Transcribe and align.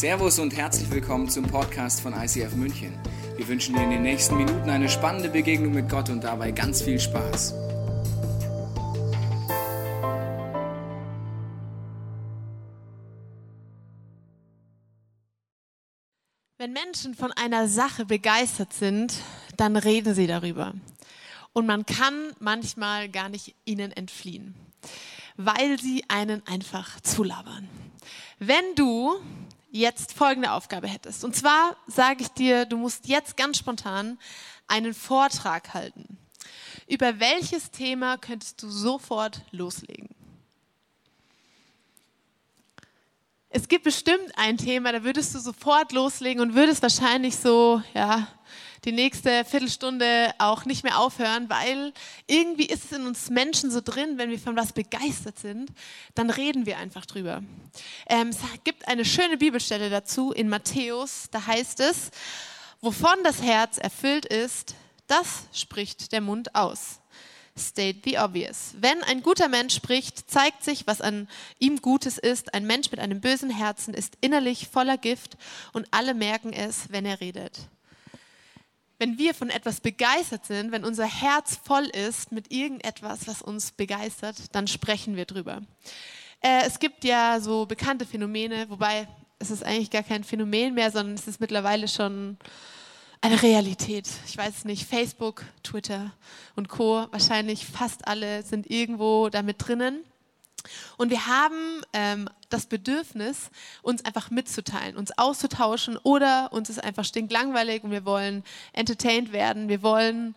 Servus 0.00 0.38
und 0.38 0.56
herzlich 0.56 0.90
willkommen 0.90 1.28
zum 1.28 1.44
Podcast 1.44 2.00
von 2.00 2.14
ICF 2.14 2.54
München. 2.54 2.98
Wir 3.36 3.46
wünschen 3.46 3.74
dir 3.74 3.82
in 3.82 3.90
den 3.90 4.00
nächsten 4.00 4.34
Minuten 4.38 4.70
eine 4.70 4.88
spannende 4.88 5.28
Begegnung 5.28 5.74
mit 5.74 5.90
Gott 5.90 6.08
und 6.08 6.24
dabei 6.24 6.52
ganz 6.52 6.80
viel 6.80 6.98
Spaß. 6.98 7.52
Wenn 16.56 16.72
Menschen 16.72 17.14
von 17.14 17.32
einer 17.32 17.68
Sache 17.68 18.06
begeistert 18.06 18.72
sind, 18.72 19.18
dann 19.58 19.76
reden 19.76 20.14
sie 20.14 20.26
darüber. 20.26 20.72
Und 21.52 21.66
man 21.66 21.84
kann 21.84 22.32
manchmal 22.38 23.10
gar 23.10 23.28
nicht 23.28 23.54
ihnen 23.66 23.92
entfliehen, 23.92 24.54
weil 25.36 25.78
sie 25.78 26.04
einen 26.08 26.42
einfach 26.46 27.02
zulabern. 27.02 27.68
Wenn 28.38 28.64
du 28.76 29.20
jetzt 29.70 30.12
folgende 30.12 30.52
Aufgabe 30.52 30.88
hättest, 30.88 31.24
und 31.24 31.34
zwar 31.34 31.76
sage 31.86 32.22
ich 32.22 32.28
dir, 32.28 32.64
du 32.64 32.76
musst 32.76 33.06
jetzt 33.08 33.36
ganz 33.36 33.58
spontan 33.58 34.18
einen 34.66 34.94
Vortrag 34.94 35.74
halten. 35.74 36.18
Über 36.86 37.20
welches 37.20 37.70
Thema 37.70 38.18
könntest 38.18 38.62
du 38.62 38.70
sofort 38.70 39.42
loslegen? 39.52 40.08
Es 43.48 43.66
gibt 43.66 43.82
bestimmt 43.82 44.32
ein 44.36 44.58
Thema, 44.58 44.92
da 44.92 45.02
würdest 45.02 45.34
du 45.34 45.40
sofort 45.40 45.92
loslegen 45.92 46.40
und 46.40 46.54
würdest 46.54 46.82
wahrscheinlich 46.82 47.36
so, 47.36 47.82
ja, 47.94 48.28
die 48.84 48.92
nächste 48.92 49.44
Viertelstunde 49.44 50.32
auch 50.38 50.64
nicht 50.64 50.84
mehr 50.84 50.98
aufhören, 50.98 51.50
weil 51.50 51.92
irgendwie 52.26 52.66
ist 52.66 52.86
es 52.86 52.92
in 52.98 53.06
uns 53.06 53.28
Menschen 53.30 53.70
so 53.70 53.80
drin, 53.80 54.16
wenn 54.16 54.30
wir 54.30 54.38
von 54.38 54.56
was 54.56 54.72
begeistert 54.72 55.38
sind, 55.38 55.70
dann 56.14 56.30
reden 56.30 56.66
wir 56.66 56.78
einfach 56.78 57.06
drüber. 57.06 57.42
Ähm, 58.08 58.28
es 58.28 58.38
gibt 58.64 58.88
eine 58.88 59.04
schöne 59.04 59.36
Bibelstelle 59.36 59.90
dazu 59.90 60.32
in 60.32 60.48
Matthäus, 60.48 61.28
da 61.30 61.46
heißt 61.46 61.80
es, 61.80 62.10
wovon 62.80 63.22
das 63.22 63.42
Herz 63.42 63.78
erfüllt 63.78 64.24
ist, 64.24 64.74
das 65.06 65.44
spricht 65.52 66.12
der 66.12 66.20
Mund 66.20 66.54
aus. 66.54 67.00
State 67.58 67.98
the 68.04 68.16
obvious. 68.18 68.74
Wenn 68.78 69.02
ein 69.02 69.22
guter 69.22 69.48
Mensch 69.48 69.74
spricht, 69.74 70.30
zeigt 70.30 70.64
sich, 70.64 70.86
was 70.86 71.02
an 71.02 71.28
ihm 71.58 71.82
Gutes 71.82 72.16
ist. 72.16 72.54
Ein 72.54 72.66
Mensch 72.66 72.90
mit 72.90 73.00
einem 73.00 73.20
bösen 73.20 73.50
Herzen 73.50 73.92
ist 73.92 74.14
innerlich 74.22 74.68
voller 74.68 74.96
Gift 74.96 75.36
und 75.72 75.86
alle 75.90 76.14
merken 76.14 76.54
es, 76.54 76.90
wenn 76.90 77.04
er 77.04 77.20
redet 77.20 77.68
wenn 79.00 79.16
wir 79.18 79.34
von 79.34 79.48
etwas 79.48 79.80
begeistert 79.80 80.44
sind, 80.44 80.72
wenn 80.72 80.84
unser 80.84 81.06
Herz 81.06 81.58
voll 81.64 81.86
ist 81.86 82.32
mit 82.32 82.52
irgendetwas, 82.52 83.26
was 83.26 83.40
uns 83.40 83.72
begeistert, 83.72 84.36
dann 84.54 84.68
sprechen 84.68 85.16
wir 85.16 85.24
drüber. 85.24 85.62
Äh, 86.42 86.66
es 86.66 86.78
gibt 86.78 87.04
ja 87.04 87.40
so 87.40 87.64
bekannte 87.64 88.04
Phänomene, 88.04 88.68
wobei 88.68 89.08
es 89.38 89.50
ist 89.50 89.64
eigentlich 89.64 89.90
gar 89.90 90.02
kein 90.02 90.22
Phänomen 90.22 90.74
mehr, 90.74 90.90
sondern 90.90 91.14
es 91.14 91.26
ist 91.26 91.40
mittlerweile 91.40 91.88
schon 91.88 92.36
eine 93.22 93.42
Realität. 93.42 94.06
Ich 94.26 94.36
weiß 94.36 94.58
es 94.58 94.64
nicht, 94.66 94.86
Facebook, 94.86 95.44
Twitter 95.62 96.12
und 96.54 96.68
Co. 96.68 97.06
Wahrscheinlich 97.10 97.66
fast 97.66 98.06
alle 98.06 98.42
sind 98.42 98.70
irgendwo 98.70 99.30
damit 99.30 99.66
drinnen. 99.66 100.04
Und 100.96 101.10
wir 101.10 101.26
haben 101.26 101.82
ähm, 101.92 102.28
das 102.48 102.66
Bedürfnis, 102.66 103.50
uns 103.82 104.04
einfach 104.04 104.30
mitzuteilen, 104.30 104.96
uns 104.96 105.16
auszutauschen 105.16 105.96
oder 105.96 106.52
uns 106.52 106.68
ist 106.68 106.82
einfach 106.82 107.04
stinklangweilig 107.04 107.84
und 107.84 107.90
wir 107.90 108.04
wollen 108.04 108.44
entertained 108.72 109.32
werden. 109.32 109.68
Wir 109.68 109.82
wollen, 109.82 110.34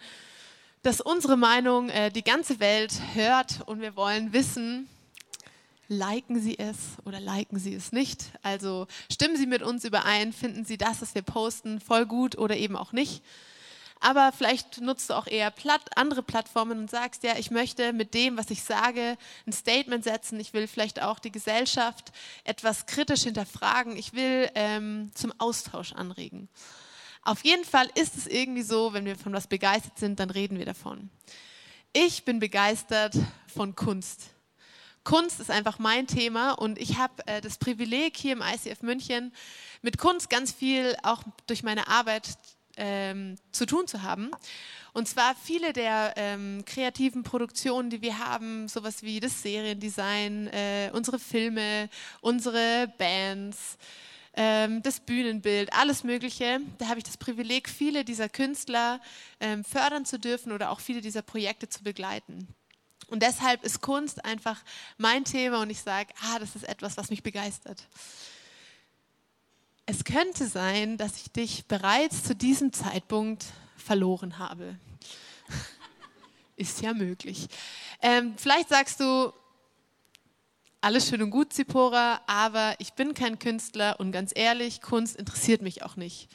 dass 0.81 1.01
unsere 1.01 1.37
Meinung 1.37 1.89
äh, 1.89 2.11
die 2.11 2.23
ganze 2.23 2.59
Welt 2.59 2.93
hört 3.13 3.61
und 3.65 3.81
wir 3.81 3.95
wollen 3.95 4.33
wissen, 4.33 4.87
liken 5.87 6.41
Sie 6.41 6.57
es 6.57 6.77
oder 7.05 7.19
liken 7.19 7.59
Sie 7.59 7.73
es 7.73 7.91
nicht. 7.91 8.31
Also 8.41 8.87
stimmen 9.11 9.37
Sie 9.37 9.47
mit 9.47 9.61
uns 9.61 9.83
überein, 9.83 10.33
finden 10.33 10.65
Sie 10.65 10.77
das, 10.77 11.01
was 11.01 11.15
wir 11.15 11.21
posten, 11.21 11.79
voll 11.79 12.05
gut 12.05 12.37
oder 12.37 12.55
eben 12.55 12.75
auch 12.75 12.91
nicht 12.91 13.21
aber 14.03 14.33
vielleicht 14.33 14.81
nutzt 14.81 15.09
du 15.09 15.13
auch 15.13 15.27
eher 15.27 15.49
Platt, 15.49 15.97
andere 15.97 16.23
Plattformen 16.23 16.77
und 16.77 16.91
sagst, 16.91 17.23
ja, 17.23 17.37
ich 17.37 17.51
möchte 17.51 17.93
mit 17.93 18.13
dem, 18.13 18.37
was 18.37 18.49
ich 18.49 18.61
sage, 18.61 19.17
ein 19.47 19.53
Statement 19.53 20.03
setzen. 20.03 20.39
Ich 20.41 20.53
will 20.53 20.67
vielleicht 20.67 21.01
auch 21.01 21.19
die 21.19 21.31
Gesellschaft 21.31 22.11
etwas 22.43 22.85
kritisch 22.85 23.23
hinterfragen. 23.23 23.95
Ich 23.95 24.13
will 24.13 24.49
ähm, 24.55 25.11
zum 25.13 25.33
Austausch 25.37 25.93
anregen. 25.93 26.49
Auf 27.21 27.45
jeden 27.45 27.63
Fall 27.63 27.89
ist 27.95 28.17
es 28.17 28.27
irgendwie 28.27 28.63
so, 28.63 28.91
wenn 28.91 29.05
wir 29.05 29.15
von 29.15 29.31
was 29.31 29.47
begeistert 29.47 29.97
sind, 29.97 30.19
dann 30.19 30.29
reden 30.29 30.57
wir 30.57 30.65
davon. 30.65 31.09
Ich 31.93 32.25
bin 32.25 32.39
begeistert 32.39 33.15
von 33.47 33.73
Kunst. 33.73 34.31
Kunst 35.05 35.39
ist 35.39 35.51
einfach 35.51 35.79
mein 35.79 36.07
Thema 36.07 36.51
und 36.51 36.77
ich 36.77 36.97
habe 36.97 37.25
äh, 37.27 37.39
das 37.39 37.57
Privileg 37.57 38.17
hier 38.17 38.33
im 38.33 38.41
ICF 38.41 38.81
München 38.81 39.33
mit 39.81 39.97
Kunst 39.97 40.29
ganz 40.29 40.51
viel 40.51 40.95
auch 41.03 41.23
durch 41.47 41.63
meine 41.63 41.87
Arbeit 41.87 42.37
ähm, 42.77 43.35
zu 43.51 43.65
tun 43.65 43.87
zu 43.87 44.01
haben. 44.01 44.31
Und 44.93 45.07
zwar 45.07 45.35
viele 45.35 45.73
der 45.73 46.13
ähm, 46.17 46.63
kreativen 46.65 47.23
Produktionen, 47.23 47.89
die 47.89 48.01
wir 48.01 48.19
haben, 48.19 48.67
sowas 48.67 49.01
wie 49.01 49.19
das 49.19 49.41
Seriendesign, 49.41 50.47
äh, 50.47 50.91
unsere 50.93 51.17
Filme, 51.17 51.89
unsere 52.21 52.91
Bands, 52.97 53.77
ähm, 54.35 54.83
das 54.83 54.99
Bühnenbild, 54.99 55.73
alles 55.73 56.03
Mögliche. 56.03 56.59
Da 56.77 56.87
habe 56.87 56.99
ich 56.99 57.03
das 57.03 57.17
Privileg, 57.17 57.69
viele 57.69 58.05
dieser 58.05 58.29
Künstler 58.29 58.99
ähm, 59.39 59.63
fördern 59.63 60.05
zu 60.05 60.19
dürfen 60.19 60.51
oder 60.51 60.69
auch 60.69 60.79
viele 60.79 61.01
dieser 61.01 61.23
Projekte 61.23 61.69
zu 61.69 61.83
begleiten. 61.83 62.47
Und 63.07 63.21
deshalb 63.21 63.63
ist 63.63 63.81
Kunst 63.81 64.23
einfach 64.25 64.63
mein 64.97 65.23
Thema 65.25 65.61
und 65.61 65.69
ich 65.69 65.81
sage, 65.81 66.13
ah, 66.21 66.39
das 66.39 66.55
ist 66.55 66.67
etwas, 66.67 66.97
was 66.97 67.09
mich 67.09 67.21
begeistert 67.21 67.83
es 69.85 70.03
könnte 70.03 70.47
sein, 70.47 70.97
dass 70.97 71.17
ich 71.17 71.31
dich 71.31 71.65
bereits 71.67 72.23
zu 72.23 72.35
diesem 72.35 72.71
Zeitpunkt 72.71 73.45
verloren 73.75 74.39
habe. 74.39 74.77
Ist 76.55 76.81
ja 76.81 76.93
möglich. 76.93 77.47
Ähm, 78.01 78.35
vielleicht 78.37 78.69
sagst 78.69 78.99
du, 78.99 79.33
alles 80.79 81.07
schön 81.07 81.21
und 81.21 81.31
gut, 81.31 81.53
Zipora, 81.53 82.21
aber 82.27 82.75
ich 82.79 82.93
bin 82.93 83.13
kein 83.13 83.39
Künstler 83.39 83.99
und 83.99 84.11
ganz 84.11 84.31
ehrlich, 84.35 84.81
Kunst 84.81 85.15
interessiert 85.15 85.61
mich 85.61 85.83
auch 85.83 85.95
nicht. 85.95 86.29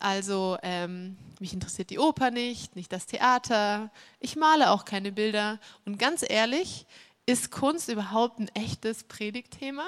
Also 0.00 0.58
ähm, 0.62 1.16
mich 1.40 1.52
interessiert 1.52 1.90
die 1.90 1.98
Oper 1.98 2.30
nicht, 2.30 2.76
nicht 2.76 2.92
das 2.92 3.06
Theater, 3.06 3.90
ich 4.20 4.36
male 4.36 4.70
auch 4.70 4.84
keine 4.84 5.12
Bilder 5.12 5.60
und 5.84 5.98
ganz 5.98 6.24
ehrlich, 6.28 6.86
ist 7.26 7.50
Kunst 7.50 7.88
überhaupt 7.88 8.38
ein 8.38 8.48
echtes 8.54 9.04
Predigtthema? 9.04 9.86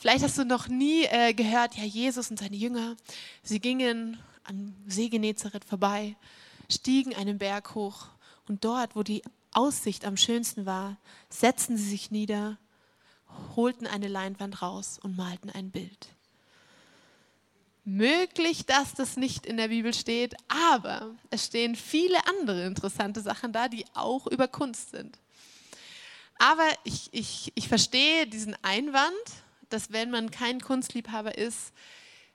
Vielleicht 0.00 0.22
hast 0.22 0.38
du 0.38 0.44
noch 0.44 0.68
nie 0.68 1.06
äh, 1.06 1.34
gehört, 1.34 1.74
ja, 1.74 1.82
Jesus 1.82 2.30
und 2.30 2.38
seine 2.38 2.54
Jünger, 2.54 2.96
sie 3.42 3.58
gingen 3.58 4.16
am 4.44 4.72
See 4.86 5.08
Genezareth 5.08 5.64
vorbei, 5.64 6.14
stiegen 6.70 7.16
einen 7.16 7.38
Berg 7.38 7.74
hoch 7.74 8.06
und 8.46 8.64
dort, 8.64 8.94
wo 8.94 9.02
die 9.02 9.24
Aussicht 9.52 10.04
am 10.04 10.16
schönsten 10.16 10.66
war, 10.66 10.98
setzten 11.30 11.76
sie 11.76 11.90
sich 11.90 12.12
nieder, 12.12 12.58
holten 13.56 13.88
eine 13.88 14.06
Leinwand 14.06 14.62
raus 14.62 15.00
und 15.02 15.16
malten 15.16 15.50
ein 15.50 15.72
Bild. 15.72 16.08
Möglich, 17.84 18.66
dass 18.66 18.94
das 18.94 19.16
nicht 19.16 19.46
in 19.46 19.56
der 19.56 19.68
Bibel 19.68 19.92
steht, 19.92 20.36
aber 20.46 21.10
es 21.30 21.46
stehen 21.46 21.74
viele 21.74 22.24
andere 22.28 22.66
interessante 22.66 23.20
Sachen 23.20 23.52
da, 23.52 23.66
die 23.66 23.84
auch 23.94 24.28
über 24.28 24.46
Kunst 24.46 24.92
sind. 24.92 25.18
Aber 26.38 26.68
ich, 26.84 27.08
ich, 27.10 27.50
ich 27.56 27.66
verstehe 27.66 28.28
diesen 28.28 28.56
Einwand 28.62 29.12
dass 29.72 29.92
wenn 29.92 30.10
man 30.10 30.30
kein 30.30 30.60
Kunstliebhaber 30.60 31.36
ist, 31.36 31.72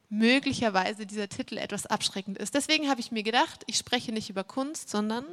möglicherweise 0.10 1.06
dieser 1.06 1.28
Titel 1.28 1.58
etwas 1.58 1.86
abschreckend 1.88 2.38
ist. 2.38 2.54
Deswegen 2.54 2.90
habe 2.90 3.02
ich 3.02 3.12
mir 3.12 3.24
gedacht, 3.24 3.64
ich 3.66 3.78
spreche 3.78 4.12
nicht 4.12 4.30
über 4.30 4.44
Kunst, 4.44 4.90
sondern 4.90 5.26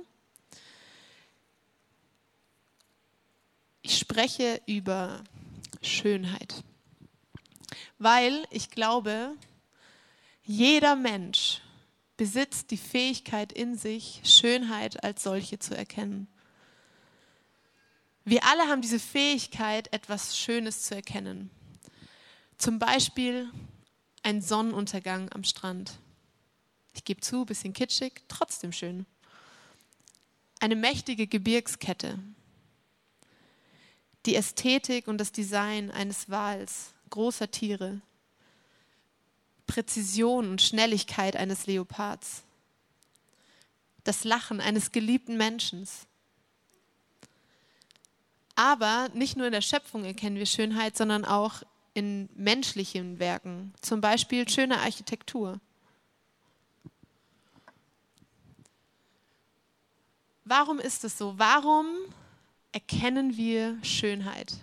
ich 3.82 3.98
spreche 3.98 4.60
über 4.66 5.22
Schönheit. 5.82 6.62
Weil 7.98 8.46
ich 8.50 8.70
glaube, 8.70 9.34
jeder 10.42 10.96
Mensch 10.96 11.60
besitzt 12.16 12.70
die 12.70 12.76
Fähigkeit 12.76 13.52
in 13.52 13.76
sich, 13.76 14.20
Schönheit 14.24 15.04
als 15.04 15.22
solche 15.22 15.58
zu 15.58 15.76
erkennen. 15.76 16.28
Wir 18.24 18.44
alle 18.44 18.68
haben 18.68 18.82
diese 18.82 19.00
Fähigkeit, 19.00 19.92
etwas 19.92 20.38
Schönes 20.38 20.82
zu 20.82 20.94
erkennen. 20.94 21.50
Zum 22.60 22.78
Beispiel 22.78 23.50
ein 24.22 24.42
Sonnenuntergang 24.42 25.32
am 25.32 25.44
Strand. 25.44 25.98
Ich 26.92 27.04
gebe 27.04 27.22
zu, 27.22 27.46
bisschen 27.46 27.72
kitschig, 27.72 28.20
trotzdem 28.28 28.70
schön. 28.70 29.06
Eine 30.60 30.76
mächtige 30.76 31.26
Gebirgskette. 31.26 32.18
Die 34.26 34.34
Ästhetik 34.34 35.08
und 35.08 35.16
das 35.16 35.32
Design 35.32 35.90
eines 35.90 36.28
Wals, 36.28 36.92
großer 37.08 37.50
Tiere. 37.50 38.02
Präzision 39.66 40.50
und 40.50 40.60
Schnelligkeit 40.60 41.36
eines 41.36 41.66
Leopards. 41.66 42.42
Das 44.04 44.22
Lachen 44.24 44.60
eines 44.60 44.92
geliebten 44.92 45.38
Menschen. 45.38 45.88
Aber 48.54 49.08
nicht 49.14 49.38
nur 49.38 49.46
in 49.46 49.52
der 49.52 49.62
Schöpfung 49.62 50.04
erkennen 50.04 50.36
wir 50.36 50.44
Schönheit, 50.44 50.94
sondern 50.94 51.24
auch 51.24 51.62
in 52.00 52.30
menschlichen 52.34 53.18
Werken, 53.18 53.74
zum 53.82 54.00
Beispiel 54.00 54.48
schöne 54.48 54.78
Architektur. 54.78 55.60
Warum 60.46 60.78
ist 60.78 61.04
es 61.04 61.18
so? 61.18 61.34
Warum 61.36 61.86
erkennen 62.72 63.36
wir 63.36 63.76
Schönheit? 63.82 64.54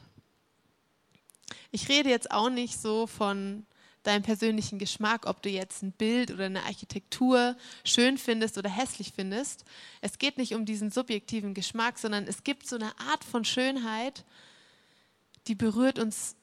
Ich 1.69 1.87
rede 1.89 2.09
jetzt 2.09 2.31
auch 2.31 2.49
nicht 2.49 2.79
so 2.79 3.05
von 3.05 3.67
deinem 4.01 4.23
persönlichen 4.23 4.79
Geschmack, 4.79 5.27
ob 5.27 5.43
du 5.43 5.49
jetzt 5.49 5.83
ein 5.83 5.91
Bild 5.91 6.31
oder 6.31 6.45
eine 6.45 6.63
Architektur 6.63 7.55
schön 7.83 8.17
findest 8.17 8.57
oder 8.57 8.69
hässlich 8.71 9.13
findest. 9.15 9.63
Es 10.01 10.17
geht 10.17 10.39
nicht 10.39 10.55
um 10.55 10.65
diesen 10.65 10.89
subjektiven 10.89 11.53
Geschmack, 11.53 11.99
sondern 11.99 12.23
es 12.23 12.43
gibt 12.43 12.67
so 12.67 12.77
eine 12.77 12.97
Art 12.99 13.23
von 13.23 13.45
Schönheit, 13.45 14.25
die 15.45 15.53
berührt 15.55 15.99
uns 15.99 16.35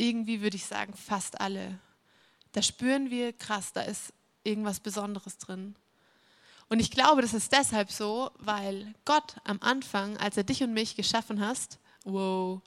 irgendwie, 0.00 0.40
würde 0.40 0.56
ich 0.56 0.64
sagen, 0.64 0.94
fast 0.94 1.40
alle. 1.40 1.78
Da 2.52 2.62
spüren 2.62 3.10
wir, 3.10 3.32
krass, 3.32 3.72
da 3.72 3.82
ist 3.82 4.12
irgendwas 4.42 4.80
Besonderes 4.80 5.38
drin. 5.38 5.76
Und 6.68 6.80
ich 6.80 6.90
glaube, 6.90 7.20
das 7.20 7.34
ist 7.34 7.52
deshalb 7.52 7.90
so, 7.90 8.30
weil 8.38 8.94
Gott 9.04 9.36
am 9.44 9.58
Anfang, 9.60 10.16
als 10.16 10.36
er 10.36 10.44
dich 10.44 10.62
und 10.62 10.72
mich 10.72 10.96
geschaffen 10.96 11.40
hast, 11.44 11.78
wow, 12.04 12.60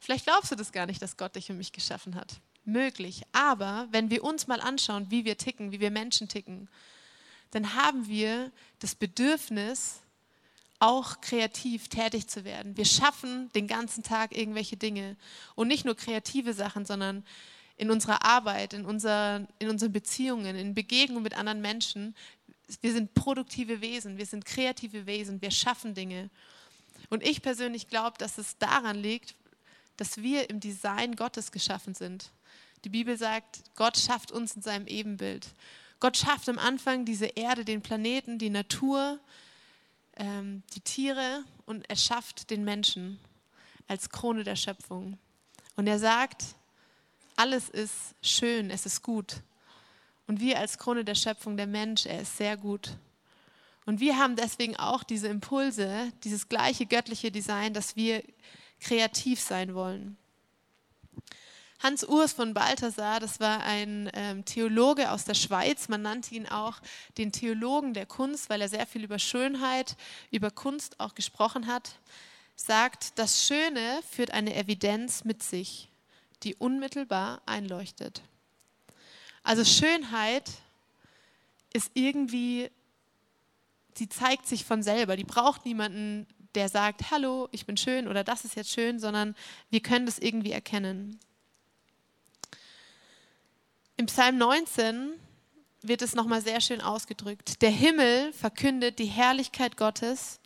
vielleicht 0.00 0.26
glaubst 0.26 0.52
du 0.52 0.56
das 0.56 0.72
gar 0.72 0.86
nicht, 0.86 1.00
dass 1.00 1.16
Gott 1.16 1.36
dich 1.36 1.50
und 1.50 1.56
mich 1.56 1.72
geschaffen 1.72 2.14
hat. 2.16 2.40
Möglich. 2.64 3.22
Aber 3.32 3.88
wenn 3.90 4.10
wir 4.10 4.24
uns 4.24 4.46
mal 4.46 4.60
anschauen, 4.60 5.10
wie 5.10 5.24
wir 5.24 5.38
ticken, 5.38 5.72
wie 5.72 5.80
wir 5.80 5.90
Menschen 5.90 6.28
ticken, 6.28 6.68
dann 7.52 7.74
haben 7.74 8.08
wir 8.08 8.50
das 8.80 8.94
Bedürfnis, 8.94 10.00
auch 10.84 11.22
kreativ 11.22 11.88
tätig 11.88 12.28
zu 12.28 12.44
werden. 12.44 12.76
Wir 12.76 12.84
schaffen 12.84 13.50
den 13.54 13.66
ganzen 13.66 14.02
Tag 14.02 14.36
irgendwelche 14.36 14.76
Dinge 14.76 15.16
und 15.54 15.68
nicht 15.68 15.86
nur 15.86 15.96
kreative 15.96 16.52
Sachen, 16.52 16.84
sondern 16.84 17.24
in 17.78 17.90
unserer 17.90 18.22
Arbeit, 18.22 18.74
in, 18.74 18.84
unser, 18.84 19.48
in 19.58 19.70
unseren 19.70 19.92
Beziehungen, 19.92 20.56
in 20.56 20.74
Begegnungen 20.74 21.22
mit 21.22 21.38
anderen 21.38 21.62
Menschen. 21.62 22.14
Wir 22.82 22.92
sind 22.92 23.14
produktive 23.14 23.80
Wesen, 23.80 24.18
wir 24.18 24.26
sind 24.26 24.44
kreative 24.44 25.06
Wesen, 25.06 25.40
wir 25.40 25.50
schaffen 25.50 25.94
Dinge. 25.94 26.28
Und 27.08 27.22
ich 27.22 27.40
persönlich 27.40 27.88
glaube, 27.88 28.18
dass 28.18 28.36
es 28.36 28.58
daran 28.58 28.98
liegt, 28.98 29.34
dass 29.96 30.18
wir 30.18 30.50
im 30.50 30.60
Design 30.60 31.16
Gottes 31.16 31.50
geschaffen 31.50 31.94
sind. 31.94 32.30
Die 32.84 32.90
Bibel 32.90 33.16
sagt, 33.16 33.62
Gott 33.74 33.96
schafft 33.96 34.32
uns 34.32 34.54
in 34.54 34.60
seinem 34.60 34.86
Ebenbild. 34.86 35.46
Gott 35.98 36.18
schafft 36.18 36.46
am 36.50 36.58
Anfang 36.58 37.06
diese 37.06 37.26
Erde, 37.26 37.64
den 37.64 37.80
Planeten, 37.80 38.38
die 38.38 38.50
Natur, 38.50 39.18
ähm, 40.16 40.62
die 40.74 40.80
Tiere 40.80 41.44
und 41.66 41.88
er 41.88 41.96
schafft 41.96 42.50
den 42.50 42.64
Menschen 42.64 43.18
als 43.88 44.10
Krone 44.10 44.44
der 44.44 44.56
Schöpfung. 44.56 45.18
Und 45.76 45.86
er 45.86 45.98
sagt, 45.98 46.44
alles 47.36 47.68
ist 47.68 48.14
schön, 48.22 48.70
es 48.70 48.86
ist 48.86 49.02
gut. 49.02 49.42
Und 50.26 50.40
wir 50.40 50.58
als 50.58 50.78
Krone 50.78 51.04
der 51.04 51.14
Schöpfung, 51.14 51.56
der 51.56 51.66
Mensch, 51.66 52.06
er 52.06 52.20
ist 52.20 52.36
sehr 52.36 52.56
gut. 52.56 52.96
Und 53.86 54.00
wir 54.00 54.16
haben 54.18 54.36
deswegen 54.36 54.76
auch 54.76 55.02
diese 55.02 55.28
Impulse, 55.28 56.10
dieses 56.22 56.48
gleiche 56.48 56.86
göttliche 56.86 57.30
Design, 57.30 57.74
dass 57.74 57.96
wir 57.96 58.22
kreativ 58.80 59.40
sein 59.40 59.74
wollen. 59.74 60.16
Hans 61.84 62.02
Urs 62.02 62.32
von 62.32 62.54
Balthasar, 62.54 63.20
das 63.20 63.40
war 63.40 63.62
ein 63.62 64.10
ähm, 64.14 64.42
Theologe 64.46 65.10
aus 65.10 65.26
der 65.26 65.34
Schweiz. 65.34 65.90
Man 65.90 66.00
nannte 66.00 66.34
ihn 66.34 66.48
auch 66.48 66.80
den 67.18 67.30
Theologen 67.30 67.92
der 67.92 68.06
Kunst, 68.06 68.48
weil 68.48 68.62
er 68.62 68.70
sehr 68.70 68.86
viel 68.86 69.04
über 69.04 69.18
Schönheit, 69.18 69.94
über 70.30 70.50
Kunst 70.50 70.98
auch 70.98 71.14
gesprochen 71.14 71.66
hat. 71.66 71.96
Sagt, 72.56 73.18
das 73.18 73.46
Schöne 73.46 74.00
führt 74.10 74.30
eine 74.30 74.56
Evidenz 74.56 75.24
mit 75.24 75.42
sich, 75.42 75.90
die 76.42 76.54
unmittelbar 76.54 77.42
einleuchtet. 77.44 78.22
Also 79.42 79.62
Schönheit 79.62 80.52
ist 81.74 81.90
irgendwie, 81.92 82.70
sie 83.92 84.08
zeigt 84.08 84.46
sich 84.46 84.64
von 84.64 84.82
selber. 84.82 85.16
Die 85.16 85.24
braucht 85.24 85.66
niemanden, 85.66 86.26
der 86.54 86.70
sagt, 86.70 87.10
hallo, 87.10 87.50
ich 87.52 87.66
bin 87.66 87.76
schön 87.76 88.08
oder 88.08 88.24
das 88.24 88.46
ist 88.46 88.56
jetzt 88.56 88.70
schön, 88.70 88.98
sondern 88.98 89.36
wir 89.68 89.80
können 89.80 90.06
das 90.06 90.18
irgendwie 90.18 90.52
erkennen. 90.52 91.20
Im 93.96 94.06
Psalm 94.06 94.38
19 94.38 95.12
wird 95.82 96.02
es 96.02 96.16
nochmal 96.16 96.42
sehr 96.42 96.60
schön 96.60 96.80
ausgedrückt. 96.80 97.62
Der 97.62 97.70
Himmel 97.70 98.32
verkündet 98.32 98.98
die 98.98 99.06
Herrlichkeit 99.06 99.76
Gottes 99.76 100.40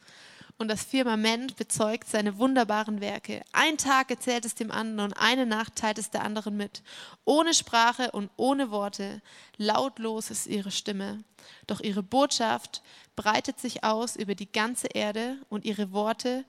und 0.58 0.68
das 0.68 0.84
Firmament 0.84 1.56
bezeugt 1.56 2.08
seine 2.10 2.36
wunderbaren 2.36 3.00
Werke. 3.00 3.42
Ein 3.52 3.78
Tag 3.78 4.10
erzählt 4.10 4.44
es 4.44 4.54
dem 4.54 4.70
anderen 4.70 5.12
und 5.12 5.16
eine 5.18 5.46
Nacht 5.46 5.76
teilt 5.76 5.96
es 5.96 6.10
der 6.10 6.24
anderen 6.24 6.58
mit. 6.58 6.82
Ohne 7.24 7.54
Sprache 7.54 8.10
und 8.10 8.30
ohne 8.36 8.70
Worte, 8.70 9.22
lautlos 9.56 10.28
ist 10.28 10.46
ihre 10.46 10.70
Stimme. 10.70 11.24
Doch 11.66 11.80
ihre 11.80 12.02
Botschaft 12.02 12.82
breitet 13.16 13.58
sich 13.60 13.82
aus 13.82 14.14
über 14.14 14.34
die 14.34 14.52
ganze 14.52 14.88
Erde 14.88 15.38
und 15.48 15.64
ihre 15.64 15.90
Worte 15.92 16.44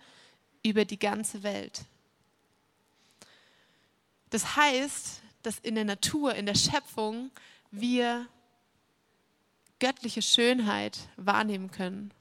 über 0.65 0.83
die 0.83 0.99
ganze 0.99 1.43
Welt. 1.43 1.83
Das 4.31 4.57
heißt, 4.57 5.18
dass 5.43 5.59
in 5.59 5.75
der 5.75 5.85
Natur, 5.85 6.35
in 6.35 6.45
der 6.45 6.55
Schöpfung 6.55 7.31
wir 7.71 8.27
göttliche 9.79 10.21
Schönheit 10.21 10.97
wahrnehmen 11.15 11.71
können. 11.71 12.11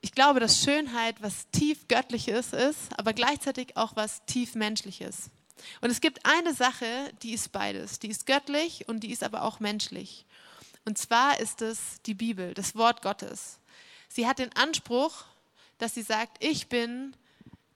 Ich 0.00 0.12
glaube, 0.12 0.40
dass 0.40 0.62
Schönheit 0.62 1.20
was 1.20 1.50
tief 1.50 1.88
göttliches 1.88 2.52
ist, 2.52 2.98
aber 2.98 3.12
gleichzeitig 3.12 3.76
auch 3.76 3.96
was 3.96 4.24
tief 4.26 4.54
menschliches. 4.54 5.30
Und 5.80 5.90
es 5.90 6.00
gibt 6.00 6.24
eine 6.24 6.54
Sache, 6.54 7.12
die 7.22 7.32
ist 7.32 7.52
beides. 7.52 7.98
Die 7.98 8.08
ist 8.08 8.26
göttlich 8.26 8.88
und 8.88 9.00
die 9.00 9.10
ist 9.10 9.24
aber 9.24 9.42
auch 9.42 9.60
menschlich. 9.60 10.24
Und 10.84 10.98
zwar 10.98 11.40
ist 11.40 11.62
es 11.62 12.00
die 12.06 12.14
Bibel, 12.14 12.54
das 12.54 12.76
Wort 12.76 13.02
Gottes. 13.02 13.58
Sie 14.08 14.26
hat 14.26 14.38
den 14.38 14.54
Anspruch, 14.54 15.24
dass 15.78 15.94
sie 15.94 16.02
sagt, 16.02 16.42
ich 16.42 16.68
bin 16.68 17.14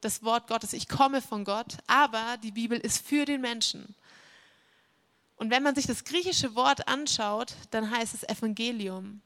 das 0.03 0.23
Wort 0.23 0.49
Gottes, 0.49 0.73
ich 0.75 0.89
komme 0.89 1.23
von 1.23 1.45
Gott, 1.45 1.79
aber 1.87 2.37
die 2.43 2.51
Bibel 2.51 2.79
ist 2.79 3.07
für 3.07 3.25
den 3.25 3.41
Menschen. 3.41 3.95
Und 5.37 5.51
wenn 5.51 5.63
man 5.63 5.75
sich 5.75 5.87
das 5.87 6.05
griechische 6.05 6.55
Wort 6.55 6.87
anschaut, 6.89 7.55
dann 7.71 7.91
heißt 7.91 8.15
es 8.15 8.23
Evangelium. 8.25 9.23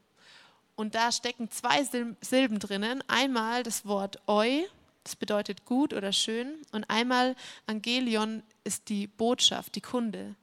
Und 0.76 0.94
da 0.94 1.10
stecken 1.10 1.50
zwei 1.50 1.82
Silben 2.20 2.58
drinnen. 2.58 3.02
Einmal 3.08 3.62
das 3.62 3.86
Wort 3.86 4.20
eu, 4.26 4.62
das 5.02 5.16
bedeutet 5.16 5.64
gut 5.64 5.94
oder 5.94 6.12
schön. 6.12 6.54
Und 6.72 6.84
einmal 6.90 7.34
Angelion 7.66 8.42
ist 8.64 8.88
die 8.88 9.06
Botschaft, 9.06 9.74
die 9.74 9.80
Kunde. 9.80 10.34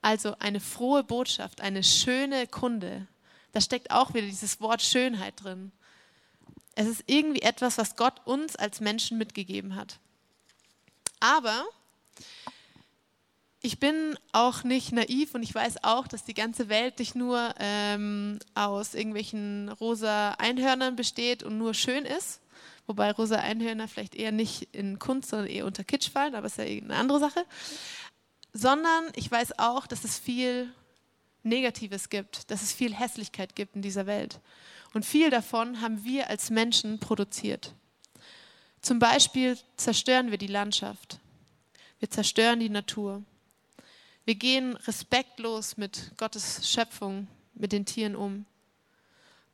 Also 0.00 0.36
eine 0.38 0.60
frohe 0.60 1.02
Botschaft, 1.02 1.60
eine 1.60 1.82
schöne 1.82 2.46
Kunde. 2.46 3.06
Da 3.52 3.60
steckt 3.60 3.90
auch 3.90 4.14
wieder 4.14 4.26
dieses 4.26 4.60
Wort 4.60 4.82
Schönheit 4.82 5.42
drin. 5.42 5.72
Es 6.74 6.86
ist 6.86 7.04
irgendwie 7.06 7.42
etwas, 7.42 7.78
was 7.78 7.96
Gott 7.96 8.20
uns 8.24 8.56
als 8.56 8.80
Menschen 8.80 9.18
mitgegeben 9.18 9.76
hat. 9.76 9.98
Aber 11.20 11.64
ich 13.60 13.78
bin 13.78 14.18
auch 14.32 14.64
nicht 14.64 14.90
naiv 14.90 15.34
und 15.34 15.42
ich 15.42 15.54
weiß 15.54 15.84
auch, 15.84 16.08
dass 16.08 16.24
die 16.24 16.34
ganze 16.34 16.68
Welt 16.68 16.98
nicht 16.98 17.14
nur 17.14 17.54
ähm, 17.60 18.40
aus 18.54 18.94
irgendwelchen 18.94 19.68
rosa 19.68 20.32
Einhörnern 20.32 20.96
besteht 20.96 21.44
und 21.44 21.58
nur 21.58 21.74
schön 21.74 22.04
ist. 22.04 22.40
Wobei 22.86 23.12
rosa 23.12 23.36
Einhörner 23.36 23.86
vielleicht 23.86 24.16
eher 24.16 24.32
nicht 24.32 24.68
in 24.72 24.98
Kunst, 24.98 25.30
sondern 25.30 25.46
eher 25.46 25.66
unter 25.66 25.84
Kitsch 25.84 26.10
fallen, 26.10 26.34
aber 26.34 26.48
ist 26.48 26.58
ja 26.58 26.64
eine 26.64 26.96
andere 26.96 27.20
Sache. 27.20 27.44
Sondern 28.52 29.04
ich 29.14 29.30
weiß 29.30 29.58
auch, 29.60 29.86
dass 29.86 30.02
es 30.02 30.18
viel 30.18 30.72
Negatives 31.44 32.08
gibt, 32.08 32.50
dass 32.50 32.62
es 32.62 32.72
viel 32.72 32.92
Hässlichkeit 32.92 33.54
gibt 33.54 33.76
in 33.76 33.82
dieser 33.82 34.06
Welt. 34.06 34.40
Und 34.92 35.04
viel 35.04 35.30
davon 35.30 35.80
haben 35.80 36.04
wir 36.04 36.28
als 36.28 36.50
Menschen 36.50 36.98
produziert. 36.98 37.74
Zum 38.80 38.98
Beispiel 38.98 39.58
zerstören 39.76 40.30
wir 40.30 40.38
die 40.38 40.48
Landschaft. 40.48 41.18
Wir 41.98 42.10
zerstören 42.10 42.60
die 42.60 42.68
Natur. 42.68 43.22
Wir 44.24 44.34
gehen 44.34 44.76
respektlos 44.76 45.76
mit 45.76 46.12
Gottes 46.16 46.68
Schöpfung, 46.68 47.28
mit 47.54 47.72
den 47.72 47.86
Tieren 47.86 48.16
um. 48.16 48.44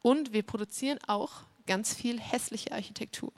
Und 0.01 0.33
wir 0.33 0.43
produzieren 0.43 0.99
auch 1.07 1.43
ganz 1.67 1.95
viel 1.95 2.19
hässliche 2.19 2.73
Architektur. 2.73 3.33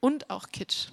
Und 0.00 0.30
auch 0.30 0.48
Kitsch. 0.50 0.88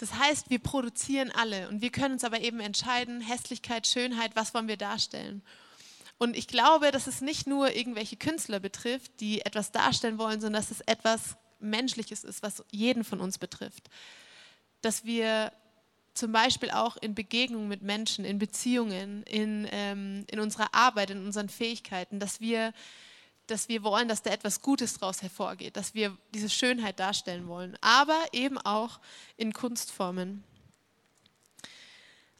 Das 0.00 0.14
heißt, 0.14 0.48
wir 0.48 0.60
produzieren 0.60 1.30
alle 1.30 1.68
und 1.68 1.82
wir 1.82 1.90
können 1.90 2.14
uns 2.14 2.24
aber 2.24 2.40
eben 2.40 2.58
entscheiden, 2.58 3.20
Hässlichkeit, 3.20 3.86
Schönheit, 3.86 4.34
was 4.34 4.54
wollen 4.54 4.66
wir 4.66 4.78
darstellen. 4.78 5.42
Und 6.16 6.38
ich 6.38 6.48
glaube, 6.48 6.90
dass 6.90 7.06
es 7.06 7.20
nicht 7.20 7.46
nur 7.46 7.76
irgendwelche 7.76 8.16
Künstler 8.16 8.60
betrifft, 8.60 9.20
die 9.20 9.42
etwas 9.42 9.72
darstellen 9.72 10.16
wollen, 10.16 10.40
sondern 10.40 10.62
dass 10.62 10.70
es 10.70 10.80
etwas 10.80 11.36
Menschliches 11.58 12.24
ist, 12.24 12.42
was 12.42 12.64
jeden 12.70 13.04
von 13.04 13.20
uns 13.20 13.36
betrifft. 13.36 13.90
Dass 14.80 15.04
wir 15.04 15.52
zum 16.14 16.32
Beispiel 16.32 16.70
auch 16.70 16.96
in 16.96 17.14
Begegnungen 17.14 17.68
mit 17.68 17.82
Menschen, 17.82 18.24
in 18.24 18.38
Beziehungen, 18.38 19.22
in, 19.24 19.68
ähm, 19.70 20.24
in 20.30 20.40
unserer 20.40 20.74
Arbeit, 20.74 21.10
in 21.10 21.26
unseren 21.26 21.50
Fähigkeiten, 21.50 22.20
dass 22.20 22.40
wir 22.40 22.72
dass 23.50 23.68
wir 23.68 23.82
wollen, 23.82 24.08
dass 24.08 24.22
da 24.22 24.30
etwas 24.30 24.62
Gutes 24.62 24.94
daraus 24.94 25.22
hervorgeht, 25.22 25.76
dass 25.76 25.94
wir 25.94 26.16
diese 26.34 26.48
Schönheit 26.48 27.00
darstellen 27.00 27.48
wollen, 27.48 27.76
aber 27.80 28.18
eben 28.32 28.58
auch 28.58 29.00
in 29.36 29.52
Kunstformen. 29.52 30.44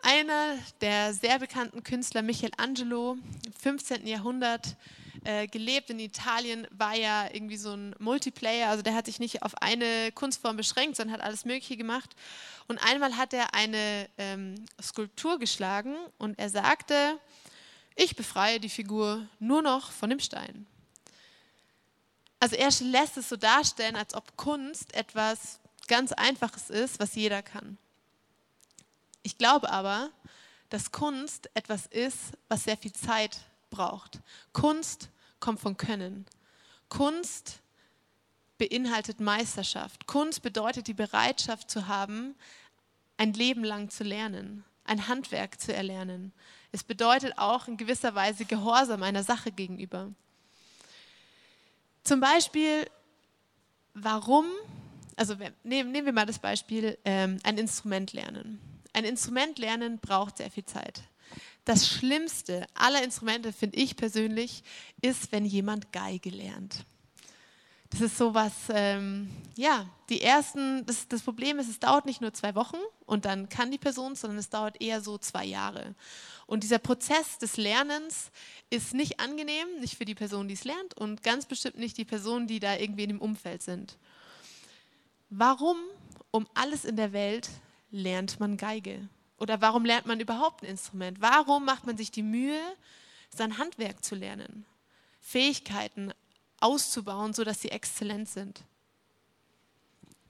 Einer 0.02 0.56
der 0.80 1.12
sehr 1.12 1.38
bekannten 1.38 1.82
Künstler, 1.82 2.22
Michelangelo, 2.22 3.18
im 3.44 3.52
15. 3.52 4.06
Jahrhundert 4.06 4.76
äh, 5.24 5.46
gelebt 5.46 5.90
in 5.90 5.98
Italien, 5.98 6.66
war 6.70 6.94
ja 6.94 7.28
irgendwie 7.30 7.58
so 7.58 7.74
ein 7.74 7.94
Multiplayer, 7.98 8.68
also 8.68 8.82
der 8.82 8.94
hat 8.94 9.04
sich 9.04 9.18
nicht 9.18 9.42
auf 9.42 9.60
eine 9.60 10.10
Kunstform 10.12 10.56
beschränkt, 10.56 10.96
sondern 10.96 11.14
hat 11.14 11.26
alles 11.26 11.44
Mögliche 11.44 11.76
gemacht. 11.76 12.16
Und 12.66 12.78
einmal 12.78 13.18
hat 13.18 13.34
er 13.34 13.54
eine 13.54 14.08
ähm, 14.16 14.64
Skulptur 14.80 15.38
geschlagen 15.38 15.94
und 16.16 16.38
er 16.38 16.48
sagte, 16.48 17.18
ich 17.94 18.16
befreie 18.16 18.60
die 18.60 18.70
Figur 18.70 19.26
nur 19.38 19.60
noch 19.60 19.90
von 19.90 20.08
dem 20.08 20.20
Stein. 20.20 20.66
Also 22.40 22.56
er 22.56 22.70
lässt 22.80 23.18
es 23.18 23.28
so 23.28 23.36
darstellen, 23.36 23.96
als 23.96 24.14
ob 24.14 24.36
Kunst 24.36 24.94
etwas 24.94 25.60
ganz 25.86 26.12
Einfaches 26.12 26.70
ist, 26.70 26.98
was 26.98 27.14
jeder 27.14 27.42
kann. 27.42 27.76
Ich 29.22 29.36
glaube 29.36 29.70
aber, 29.70 30.10
dass 30.70 30.90
Kunst 30.90 31.50
etwas 31.54 31.86
ist, 31.86 32.32
was 32.48 32.64
sehr 32.64 32.78
viel 32.78 32.92
Zeit 32.92 33.40
braucht. 33.68 34.20
Kunst 34.52 35.10
kommt 35.38 35.60
von 35.60 35.76
Können. 35.76 36.24
Kunst 36.88 37.60
beinhaltet 38.56 39.20
Meisterschaft. 39.20 40.06
Kunst 40.06 40.42
bedeutet 40.42 40.86
die 40.86 40.94
Bereitschaft 40.94 41.70
zu 41.70 41.88
haben, 41.88 42.34
ein 43.16 43.34
Leben 43.34 43.64
lang 43.64 43.90
zu 43.90 44.02
lernen, 44.02 44.64
ein 44.84 45.08
Handwerk 45.08 45.60
zu 45.60 45.74
erlernen. 45.74 46.32
Es 46.72 46.84
bedeutet 46.84 47.36
auch 47.36 47.68
in 47.68 47.76
gewisser 47.76 48.14
Weise 48.14 48.44
Gehorsam 48.46 49.02
einer 49.02 49.24
Sache 49.24 49.52
gegenüber. 49.52 50.10
Zum 52.04 52.20
Beispiel, 52.20 52.86
warum, 53.94 54.46
also 55.16 55.34
nehmen, 55.62 55.92
nehmen 55.92 56.06
wir 56.06 56.12
mal 56.12 56.26
das 56.26 56.38
Beispiel, 56.38 56.98
ähm, 57.04 57.38
ein 57.42 57.58
Instrument 57.58 58.12
lernen. 58.12 58.60
Ein 58.92 59.04
Instrument 59.04 59.58
lernen 59.58 59.98
braucht 59.98 60.38
sehr 60.38 60.50
viel 60.50 60.64
Zeit. 60.64 61.02
Das 61.64 61.86
Schlimmste 61.86 62.66
aller 62.74 63.04
Instrumente, 63.04 63.52
finde 63.52 63.76
ich 63.76 63.96
persönlich, 63.96 64.62
ist, 65.02 65.30
wenn 65.30 65.44
jemand 65.44 65.92
Geige 65.92 66.30
lernt. 66.30 66.84
Das 67.90 68.00
ist 68.00 68.16
so 68.16 68.34
was, 68.34 68.52
ähm, 68.68 69.28
ja, 69.56 69.84
die 70.08 70.20
ersten, 70.22 70.86
das, 70.86 71.08
das 71.08 71.22
Problem 71.22 71.58
ist, 71.58 71.68
es 71.68 71.80
dauert 71.80 72.06
nicht 72.06 72.20
nur 72.20 72.32
zwei 72.32 72.54
Wochen 72.54 72.78
und 73.04 73.24
dann 73.24 73.48
kann 73.48 73.72
die 73.72 73.78
Person, 73.78 74.14
sondern 74.14 74.38
es 74.38 74.48
dauert 74.48 74.80
eher 74.80 75.00
so 75.00 75.18
zwei 75.18 75.44
Jahre. 75.44 75.96
Und 76.46 76.62
dieser 76.62 76.78
Prozess 76.78 77.38
des 77.38 77.56
Lernens 77.56 78.30
ist 78.70 78.94
nicht 78.94 79.18
angenehm, 79.18 79.66
nicht 79.80 79.96
für 79.96 80.04
die 80.04 80.14
Person, 80.14 80.46
die 80.46 80.54
es 80.54 80.64
lernt 80.64 80.94
und 80.96 81.22
ganz 81.22 81.46
bestimmt 81.46 81.78
nicht 81.78 81.96
die 81.96 82.04
Personen, 82.04 82.46
die 82.46 82.60
da 82.60 82.76
irgendwie 82.76 83.02
in 83.02 83.10
dem 83.10 83.20
Umfeld 83.20 83.62
sind. 83.62 83.98
Warum 85.28 85.76
um 86.30 86.46
alles 86.54 86.84
in 86.84 86.96
der 86.96 87.12
Welt 87.12 87.50
lernt 87.90 88.38
man 88.38 88.56
Geige? 88.56 89.08
Oder 89.38 89.60
warum 89.60 89.84
lernt 89.84 90.06
man 90.06 90.20
überhaupt 90.20 90.62
ein 90.62 90.70
Instrument? 90.70 91.20
Warum 91.20 91.64
macht 91.64 91.86
man 91.86 91.96
sich 91.96 92.10
die 92.10 92.22
Mühe, 92.22 92.60
sein 93.30 93.58
Handwerk 93.58 94.04
zu 94.04 94.14
lernen? 94.14 94.64
Fähigkeiten 95.20 96.12
auszubauen, 96.60 97.34
sodass 97.34 97.60
sie 97.60 97.70
exzellent 97.70 98.28
sind. 98.28 98.62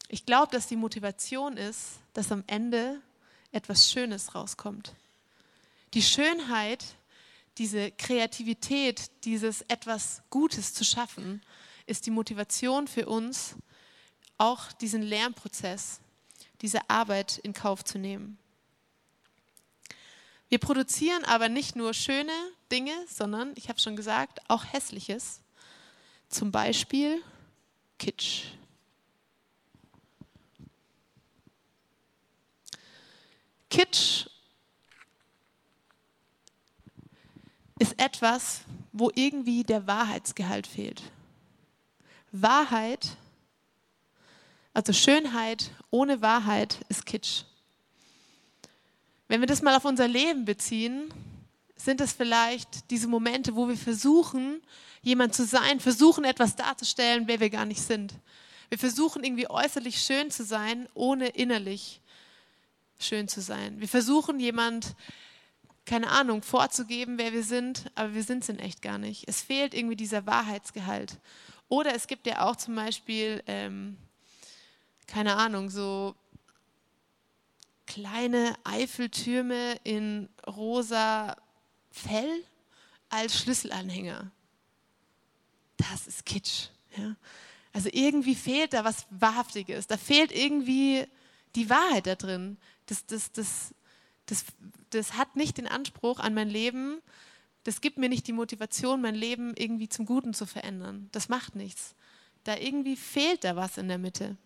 Ich 0.09 0.27
glaube, 0.27 0.53
dass 0.53 0.67
die 0.67 0.77
Motivation 0.77 1.57
ist, 1.57 1.99
dass 2.15 2.33
am 2.33 2.43
Ende 2.47 3.01
etwas 3.53 3.91
Schönes 3.91 4.35
rauskommt. 4.35 4.95
Die 5.95 6.03
Schönheit, 6.03 6.85
diese 7.59 7.91
Kreativität, 7.93 9.11
dieses 9.25 9.63
etwas 9.63 10.23
Gutes 10.31 10.73
zu 10.75 10.85
schaffen, 10.85 11.43
ist 11.87 12.07
die 12.07 12.11
Motivation 12.11 12.89
für 12.89 13.07
uns, 13.07 13.57
auch 14.39 14.73
diesen 14.73 15.03
Lernprozess, 15.03 16.01
diese 16.63 16.89
Arbeit 16.89 17.39
in 17.39 17.53
Kauf 17.53 17.85
zu 17.85 17.99
nehmen. 17.99 18.39
Wir 20.49 20.59
produzieren 20.59 21.25
aber 21.25 21.49
nicht 21.49 21.77
nur 21.77 21.95
schöne 21.95 22.33
Dinge, 22.73 22.95
sondern, 23.09 23.53
ich 23.57 23.69
habe 23.69 23.79
schon 23.79 23.97
gesagt, 23.97 24.41
auch 24.49 24.65
hässliches. 24.65 25.41
Zum 26.31 26.53
Beispiel 26.53 27.23
Kitsch. 27.99 28.45
Kitsch 33.69 34.27
ist 37.81 37.99
etwas, 37.99 38.63
wo 38.93 39.11
irgendwie 39.15 39.65
der 39.65 39.87
Wahrheitsgehalt 39.89 40.69
fehlt. 40.69 41.03
Wahrheit, 42.31 43.17
also 44.73 44.93
Schönheit 44.93 45.73
ohne 45.91 46.23
Wahrheit 46.23 46.79
ist 46.89 47.07
Kitsch. 47.07 47.43
Wenn 49.27 49.41
wir 49.41 49.49
das 49.49 49.63
mal 49.63 49.77
auf 49.77 49.85
unser 49.85 50.07
Leben 50.07 50.45
beziehen, 50.45 51.13
sind 51.85 52.01
es 52.01 52.13
vielleicht 52.13 52.91
diese 52.91 53.09
Momente, 53.09 53.57
wo 53.57 53.69
wir 53.69 53.77
versuchen, 53.77 54.61
jemand 55.03 55.35
zu 55.35 55.45
sein, 55.45 55.81
versuchen 55.81 56.25
etwas 56.25 56.57
darzustellen, 56.57 57.27
wer 57.27 57.41
wir 57.41 57.51
gar 57.51 57.65
nicht 57.65 57.83
sind. 57.83 58.15
Wir 58.69 58.79
versuchen 58.79 59.25
irgendwie 59.25 59.49
äußerlich 59.49 60.01
schön 60.01 60.31
zu 60.31 60.45
sein, 60.45 60.89
ohne 60.95 61.29
innerlich 61.29 62.01
schön 62.99 63.29
zu 63.29 63.41
sein. 63.41 63.81
Wir 63.81 63.89
versuchen 63.89 64.39
jemand, 64.39 64.95
keine 65.87 66.11
Ahnung, 66.11 66.43
vorzugeben, 66.43 67.19
wer 67.19 67.33
wir 67.33 67.43
sind, 67.43 67.91
aber 67.95 68.15
wir 68.15 68.23
sind 68.23 68.43
es 68.43 68.49
in 68.49 68.59
echt 68.59 68.83
gar 68.83 68.99
nicht. 68.99 69.27
Es 69.27 69.41
fehlt 69.41 69.75
irgendwie 69.75 69.97
dieser 69.97 70.27
Wahrheitsgehalt. 70.27 71.19
Oder 71.69 71.95
es 71.95 72.07
gibt 72.07 72.27
ja 72.27 72.47
auch 72.47 72.57
zum 72.57 72.75
Beispiel, 72.75 73.43
ähm, 73.47 73.97
keine 75.07 75.37
Ahnung, 75.37 75.71
so 75.71 76.15
kleine 77.87 78.55
Eiffeltürme 78.63 79.77
in 79.83 80.29
rosa 80.47 81.37
Fell 81.91 82.45
als 83.09 83.39
Schlüsselanhänger 83.39 84.31
das 85.81 86.07
ist 86.07 86.27
Kitsch. 86.27 86.69
Ja? 86.97 87.17
Also 87.73 87.89
irgendwie 87.93 88.35
fehlt 88.35 88.73
da 88.73 88.85
was 88.85 89.07
Wahrhaftiges, 89.11 89.87
da 89.87 89.97
fehlt 89.97 90.33
irgendwie 90.33 91.07
die 91.55 91.71
Wahrheit 91.71 92.07
da 92.07 92.15
drin. 92.15 92.59
Das, 92.87 93.07
das, 93.07 93.33
das, 93.33 93.75
das, 94.27 94.45
das 94.91 95.15
hat 95.15 95.37
nicht 95.37 95.59
den 95.59 95.67
Anspruch 95.67 96.19
an 96.19 96.35
mein 96.35 96.49
Leben, 96.49 97.01
das 97.65 97.81
gibt 97.81 97.99
mir 97.99 98.09
nicht 98.09 98.27
die 98.27 98.33
Motivation, 98.33 99.03
mein 99.03 99.15
Leben 99.15 99.55
irgendwie 99.57 99.89
zum 99.89 100.07
Guten 100.07 100.33
zu 100.33 100.47
verändern. 100.47 101.09
Das 101.13 101.29
macht 101.29 101.55
nichts. 101.55 101.95
Da 102.45 102.57
irgendwie 102.57 102.97
fehlt 102.97 103.45
da 103.45 103.55
was 103.55 103.77
in 103.77 103.89
der 103.89 103.99
Mitte. 103.99 104.37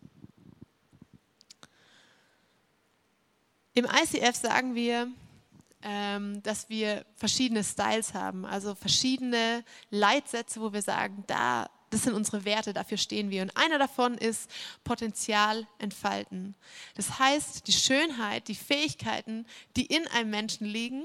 Im 3.74 3.84
ICF 3.84 4.34
sagen 4.34 4.74
wir, 4.74 5.08
dass 6.42 6.70
wir 6.70 7.04
verschiedene 7.14 7.62
Styles 7.62 8.14
haben, 8.14 8.46
also 8.46 8.74
verschiedene 8.74 9.62
Leitsätze, 9.90 10.62
wo 10.62 10.72
wir 10.72 10.80
sagen, 10.80 11.24
da, 11.26 11.68
das 11.90 12.04
sind 12.04 12.14
unsere 12.14 12.46
Werte, 12.46 12.72
dafür 12.72 12.96
stehen 12.96 13.28
wir. 13.28 13.42
Und 13.42 13.54
einer 13.54 13.78
davon 13.78 14.16
ist 14.16 14.50
Potenzial 14.82 15.66
entfalten. 15.78 16.54
Das 16.94 17.18
heißt, 17.18 17.66
die 17.66 17.72
Schönheit, 17.72 18.48
die 18.48 18.54
Fähigkeiten, 18.54 19.44
die 19.76 19.84
in 19.84 20.06
einem 20.08 20.30
Menschen 20.30 20.66
liegen, 20.66 21.04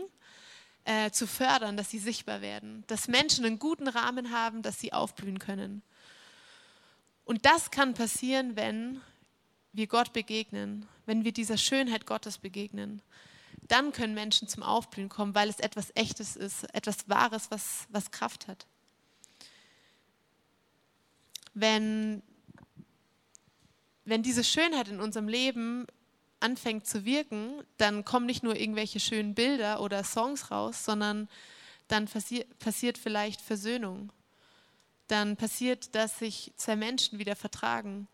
äh, 0.85 1.11
zu 1.11 1.27
fördern, 1.27 1.75
dass 1.75 1.89
sie 1.89 1.99
sichtbar 1.99 2.39
werden, 2.39 2.85
dass 2.87 3.09
Menschen 3.09 3.43
einen 3.43 3.59
guten 3.59 3.89
Rahmen 3.89 4.31
haben, 4.31 4.61
dass 4.61 4.79
sie 4.79 4.93
aufblühen 4.93 5.39
können. 5.39 5.81
Und 7.25 7.45
das 7.45 7.69
kann 7.69 7.95
passieren, 7.95 8.55
wenn 8.55 9.01
wir 9.73 9.87
Gott 9.87 10.13
begegnen, 10.13 10.87
wenn 11.05 11.25
wir 11.25 11.33
dieser 11.33 11.57
Schönheit 11.57 12.05
Gottes 12.05 12.37
begegnen 12.37 13.01
dann 13.69 13.93
können 13.93 14.13
Menschen 14.13 14.47
zum 14.47 14.63
Aufblühen 14.63 15.09
kommen, 15.09 15.35
weil 15.35 15.47
es 15.47 15.59
etwas 15.59 15.91
Echtes 15.95 16.35
ist, 16.35 16.63
etwas 16.73 17.07
Wahres, 17.07 17.49
was, 17.51 17.85
was 17.89 18.11
Kraft 18.11 18.47
hat. 18.47 18.65
Wenn, 21.53 22.21
wenn 24.05 24.23
diese 24.23 24.43
Schönheit 24.43 24.87
in 24.87 24.99
unserem 24.99 25.27
Leben 25.27 25.85
anfängt 26.39 26.87
zu 26.87 27.05
wirken, 27.05 27.63
dann 27.77 28.03
kommen 28.05 28.25
nicht 28.25 28.43
nur 28.43 28.55
irgendwelche 28.55 28.99
schönen 28.99 29.35
Bilder 29.35 29.81
oder 29.81 30.03
Songs 30.03 30.51
raus, 30.51 30.83
sondern 30.83 31.29
dann 31.87 32.07
passi 32.07 32.45
passiert 32.59 32.97
vielleicht 32.97 33.39
Versöhnung. 33.39 34.11
Dann 35.07 35.37
passiert, 35.37 35.93
dass 35.95 36.19
sich 36.19 36.53
zwei 36.55 36.75
Menschen 36.75 37.19
wieder 37.19 37.35
vertragen. 37.35 38.07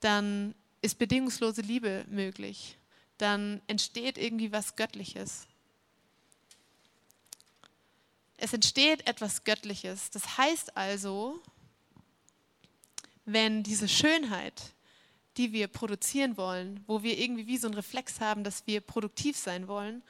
Dann 0.00 0.54
ist 0.80 0.98
bedingungslose 0.98 1.62
Liebe 1.62 2.04
möglich 2.08 2.78
dann 3.18 3.60
entsteht 3.66 4.18
irgendwie 4.18 4.52
was 4.52 4.76
Göttliches. 4.76 5.46
Es 8.38 8.52
entsteht 8.52 9.06
etwas 9.06 9.44
Göttliches. 9.44 10.10
Das 10.10 10.36
heißt 10.36 10.76
also, 10.76 11.40
wenn 13.24 13.62
diese 13.62 13.88
Schönheit, 13.88 14.74
die 15.36 15.52
wir 15.52 15.68
produzieren 15.68 16.36
wollen, 16.36 16.82
wo 16.86 17.02
wir 17.02 17.18
irgendwie 17.18 17.46
wie 17.46 17.58
so 17.58 17.66
einen 17.66 17.74
Reflex 17.74 18.20
haben, 18.20 18.44
dass 18.44 18.66
wir 18.66 18.80
produktiv 18.80 19.36
sein 19.36 19.68
wollen, 19.68 20.02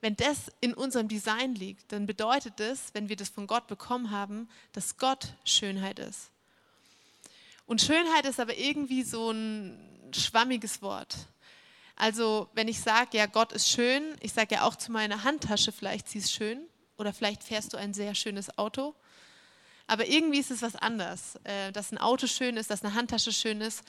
wenn 0.00 0.16
das 0.16 0.50
in 0.60 0.74
unserem 0.74 1.06
Design 1.06 1.54
liegt, 1.54 1.92
dann 1.92 2.06
bedeutet 2.06 2.54
das, 2.58 2.92
wenn 2.92 3.08
wir 3.08 3.14
das 3.14 3.28
von 3.28 3.46
Gott 3.46 3.68
bekommen 3.68 4.10
haben, 4.10 4.48
dass 4.72 4.96
Gott 4.96 5.34
Schönheit 5.44 6.00
ist. 6.00 6.30
Und 7.66 7.80
Schönheit 7.80 8.26
ist 8.26 8.40
aber 8.40 8.56
irgendwie 8.58 9.04
so 9.04 9.30
ein 9.30 10.10
schwammiges 10.12 10.82
Wort. 10.82 11.16
Also 12.02 12.48
wenn 12.54 12.66
ich 12.66 12.80
sage, 12.80 13.16
ja, 13.16 13.26
Gott 13.26 13.52
ist 13.52 13.68
schön, 13.68 14.16
ich 14.18 14.32
sage 14.32 14.56
ja 14.56 14.62
auch 14.64 14.74
zu 14.74 14.90
meiner 14.90 15.22
Handtasche, 15.22 15.70
vielleicht 15.70 16.08
sie 16.08 16.18
ist 16.18 16.32
schön 16.32 16.66
oder 16.96 17.12
vielleicht 17.12 17.44
fährst 17.44 17.72
du 17.72 17.76
ein 17.76 17.94
sehr 17.94 18.16
schönes 18.16 18.58
Auto. 18.58 18.96
Aber 19.86 20.08
irgendwie 20.08 20.40
ist 20.40 20.50
es 20.50 20.62
was 20.62 20.74
anderes, 20.74 21.36
äh, 21.44 21.70
dass 21.70 21.92
ein 21.92 21.98
Auto 21.98 22.26
schön 22.26 22.56
ist, 22.56 22.72
dass 22.72 22.82
eine 22.82 22.94
Handtasche 22.94 23.32
schön 23.32 23.60
ist, 23.60 23.84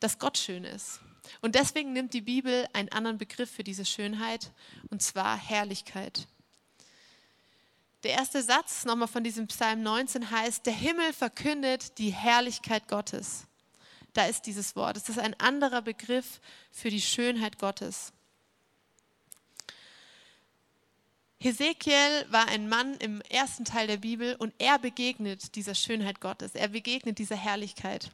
dass 0.00 0.18
Gott 0.18 0.38
schön 0.38 0.64
ist. 0.64 1.00
Und 1.42 1.56
deswegen 1.56 1.92
nimmt 1.92 2.14
die 2.14 2.22
Bibel 2.22 2.66
einen 2.72 2.88
anderen 2.88 3.18
Begriff 3.18 3.50
für 3.50 3.64
diese 3.64 3.84
Schönheit, 3.84 4.50
und 4.88 5.02
zwar 5.02 5.36
Herrlichkeit. 5.36 6.26
Der 8.02 8.12
erste 8.12 8.42
Satz 8.42 8.86
nochmal 8.86 9.08
von 9.08 9.24
diesem 9.24 9.46
Psalm 9.46 9.82
19 9.82 10.30
heißt, 10.30 10.64
der 10.64 10.72
Himmel 10.72 11.12
verkündet 11.12 11.98
die 11.98 12.14
Herrlichkeit 12.14 12.88
Gottes. 12.88 13.47
Da 14.18 14.26
ist 14.26 14.46
dieses 14.46 14.74
Wort. 14.74 14.96
Es 14.96 15.08
ist 15.08 15.20
ein 15.20 15.38
anderer 15.38 15.80
Begriff 15.80 16.40
für 16.72 16.90
die 16.90 17.00
Schönheit 17.00 17.60
Gottes. 17.60 18.12
Hesekiel 21.38 22.26
war 22.28 22.48
ein 22.48 22.68
Mann 22.68 22.96
im 22.96 23.20
ersten 23.30 23.64
Teil 23.64 23.86
der 23.86 23.98
Bibel 23.98 24.34
und 24.34 24.52
er 24.58 24.80
begegnet 24.80 25.54
dieser 25.54 25.76
Schönheit 25.76 26.20
Gottes, 26.20 26.56
er 26.56 26.66
begegnet 26.66 27.20
dieser 27.20 27.36
Herrlichkeit. 27.36 28.10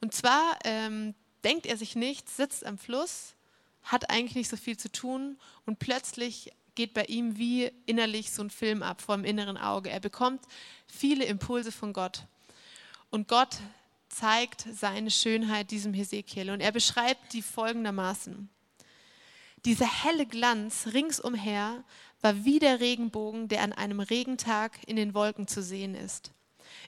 Und 0.00 0.14
zwar 0.14 0.60
ähm, 0.62 1.16
denkt 1.42 1.66
er 1.66 1.76
sich 1.76 1.96
nichts, 1.96 2.36
sitzt 2.36 2.64
am 2.64 2.78
Fluss, 2.78 3.34
hat 3.82 4.10
eigentlich 4.10 4.36
nicht 4.36 4.50
so 4.50 4.56
viel 4.56 4.76
zu 4.76 4.92
tun 4.92 5.40
und 5.66 5.80
plötzlich 5.80 6.52
geht 6.76 6.94
bei 6.94 7.06
ihm 7.06 7.36
wie 7.36 7.72
innerlich 7.84 8.30
so 8.30 8.44
ein 8.44 8.50
Film 8.50 8.84
ab 8.84 9.00
vor 9.00 9.16
dem 9.16 9.24
inneren 9.24 9.56
Auge. 9.56 9.90
Er 9.90 9.98
bekommt 9.98 10.40
viele 10.86 11.24
Impulse 11.24 11.72
von 11.72 11.92
Gott. 11.92 12.28
Und 13.10 13.26
Gott 13.26 13.56
zeigt 14.18 14.66
seine 14.72 15.10
Schönheit 15.10 15.70
diesem 15.70 15.94
Hesekiel 15.94 16.50
und 16.50 16.60
er 16.60 16.72
beschreibt 16.72 17.32
die 17.32 17.42
folgendermaßen. 17.42 18.48
Dieser 19.64 20.04
helle 20.04 20.26
Glanz 20.26 20.88
ringsumher 20.92 21.84
war 22.20 22.44
wie 22.44 22.58
der 22.58 22.80
Regenbogen, 22.80 23.48
der 23.48 23.62
an 23.62 23.72
einem 23.72 24.00
Regentag 24.00 24.78
in 24.86 24.96
den 24.96 25.14
Wolken 25.14 25.46
zu 25.46 25.62
sehen 25.62 25.94
ist. 25.94 26.32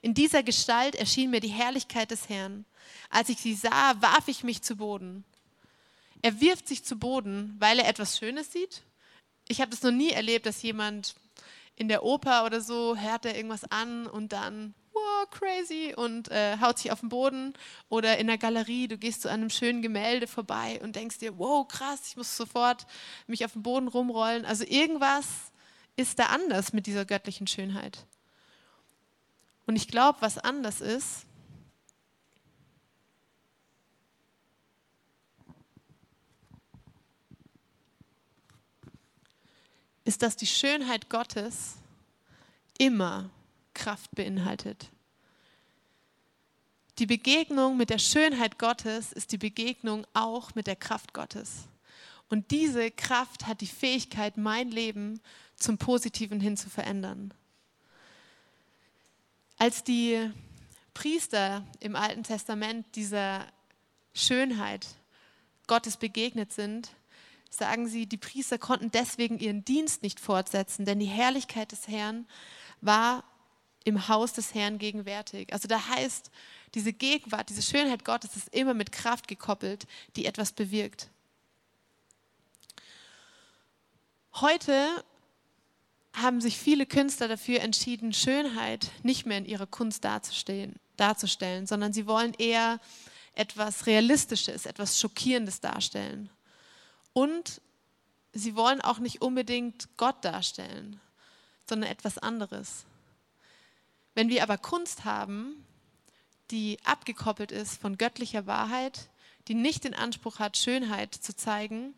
In 0.02 0.14
dieser 0.14 0.42
Gestalt 0.42 0.96
erschien 0.96 1.30
mir 1.30 1.40
die 1.40 1.48
Herrlichkeit 1.48 2.10
des 2.10 2.28
Herrn. 2.28 2.64
Als 3.10 3.28
ich 3.28 3.38
sie 3.38 3.54
sah, 3.54 4.00
warf 4.00 4.26
ich 4.26 4.44
mich 4.44 4.62
zu 4.62 4.76
Boden. 4.76 5.24
Er 6.22 6.40
wirft 6.40 6.68
sich 6.68 6.84
zu 6.84 6.96
Boden, 6.96 7.56
weil 7.58 7.78
er 7.78 7.88
etwas 7.88 8.18
Schönes 8.18 8.52
sieht. 8.52 8.82
Ich 9.48 9.60
habe 9.60 9.70
das 9.70 9.82
noch 9.82 9.92
nie 9.92 10.10
erlebt, 10.10 10.46
dass 10.46 10.62
jemand 10.62 11.14
in 11.76 11.88
der 11.88 12.02
Oper 12.02 12.44
oder 12.44 12.60
so 12.60 12.96
hört 12.96 13.24
er 13.24 13.36
irgendwas 13.36 13.64
an 13.64 14.06
und 14.06 14.32
dann 14.32 14.74
wow, 15.00 15.30
crazy 15.30 15.94
und 15.96 16.30
äh, 16.30 16.58
haut 16.60 16.78
sich 16.78 16.92
auf 16.92 17.00
den 17.00 17.08
Boden. 17.08 17.54
Oder 17.88 18.18
in 18.18 18.26
der 18.26 18.38
Galerie, 18.38 18.88
du 18.88 18.98
gehst 18.98 19.22
zu 19.22 19.28
einem 19.28 19.50
schönen 19.50 19.82
Gemälde 19.82 20.26
vorbei 20.26 20.80
und 20.82 20.96
denkst 20.96 21.18
dir, 21.18 21.38
wow, 21.38 21.66
krass, 21.66 22.00
ich 22.08 22.16
muss 22.16 22.36
sofort 22.36 22.86
mich 23.26 23.44
auf 23.44 23.52
den 23.52 23.62
Boden 23.62 23.88
rumrollen. 23.88 24.44
Also 24.44 24.64
irgendwas 24.64 25.26
ist 25.96 26.18
da 26.18 26.26
anders 26.26 26.72
mit 26.72 26.86
dieser 26.86 27.04
göttlichen 27.04 27.46
Schönheit. 27.46 28.06
Und 29.66 29.76
ich 29.76 29.88
glaube, 29.88 30.18
was 30.20 30.38
anders 30.38 30.80
ist, 30.80 31.26
ist, 40.04 40.22
dass 40.22 40.36
die 40.36 40.46
Schönheit 40.46 41.08
Gottes 41.08 41.76
immer 42.78 43.30
Kraft 43.74 44.10
beinhaltet. 44.14 44.90
Die 46.98 47.06
Begegnung 47.06 47.76
mit 47.76 47.90
der 47.90 47.98
Schönheit 47.98 48.58
Gottes 48.58 49.12
ist 49.12 49.32
die 49.32 49.38
Begegnung 49.38 50.06
auch 50.12 50.54
mit 50.54 50.66
der 50.66 50.76
Kraft 50.76 51.14
Gottes. 51.14 51.68
Und 52.28 52.50
diese 52.50 52.90
Kraft 52.90 53.46
hat 53.46 53.60
die 53.60 53.66
Fähigkeit, 53.66 54.36
mein 54.36 54.70
Leben 54.70 55.20
zum 55.56 55.78
Positiven 55.78 56.40
hin 56.40 56.56
zu 56.56 56.68
verändern. 56.68 57.32
Als 59.56 59.82
die 59.82 60.30
Priester 60.94 61.64
im 61.80 61.96
Alten 61.96 62.22
Testament 62.22 62.86
dieser 62.94 63.46
Schönheit 64.14 64.86
Gottes 65.66 65.96
begegnet 65.96 66.52
sind, 66.52 66.90
sagen 67.50 67.88
sie, 67.88 68.06
die 68.06 68.16
Priester 68.16 68.58
konnten 68.58 68.90
deswegen 68.90 69.38
ihren 69.38 69.64
Dienst 69.64 70.02
nicht 70.02 70.20
fortsetzen, 70.20 70.84
denn 70.84 70.98
die 70.98 71.06
Herrlichkeit 71.06 71.72
des 71.72 71.88
Herrn 71.88 72.26
war 72.80 73.24
im 73.90 74.08
Haus 74.08 74.32
des 74.32 74.54
Herrn 74.54 74.78
gegenwärtig. 74.78 75.52
Also 75.52 75.68
da 75.68 75.88
heißt, 75.88 76.30
diese 76.74 76.92
Gegenwart, 76.92 77.50
diese 77.50 77.62
Schönheit 77.62 78.04
Gottes 78.04 78.36
ist 78.36 78.48
immer 78.54 78.72
mit 78.72 78.92
Kraft 78.92 79.28
gekoppelt, 79.28 79.86
die 80.16 80.24
etwas 80.24 80.52
bewirkt. 80.52 81.10
Heute 84.34 85.04
haben 86.12 86.40
sich 86.40 86.56
viele 86.56 86.86
Künstler 86.86 87.28
dafür 87.28 87.60
entschieden, 87.60 88.12
Schönheit 88.12 88.90
nicht 89.02 89.26
mehr 89.26 89.38
in 89.38 89.44
ihrer 89.44 89.66
Kunst 89.66 90.04
darzustellen, 90.04 90.76
darzustellen 90.96 91.66
sondern 91.66 91.92
sie 91.92 92.06
wollen 92.06 92.34
eher 92.34 92.80
etwas 93.34 93.86
Realistisches, 93.86 94.66
etwas 94.66 94.98
Schockierendes 94.98 95.60
darstellen. 95.60 96.30
Und 97.12 97.60
sie 98.32 98.54
wollen 98.54 98.80
auch 98.80 98.98
nicht 98.98 99.22
unbedingt 99.22 99.88
Gott 99.96 100.24
darstellen, 100.24 101.00
sondern 101.68 101.90
etwas 101.90 102.18
anderes. 102.18 102.86
Wenn 104.20 104.28
wir 104.28 104.42
aber 104.42 104.58
Kunst 104.58 105.06
haben, 105.06 105.64
die 106.50 106.76
abgekoppelt 106.84 107.52
ist 107.52 107.80
von 107.80 107.96
göttlicher 107.96 108.46
Wahrheit, 108.46 109.08
die 109.48 109.54
nicht 109.54 109.84
den 109.84 109.94
Anspruch 109.94 110.38
hat, 110.38 110.58
Schönheit 110.58 111.14
zu 111.14 111.34
zeigen, 111.34 111.94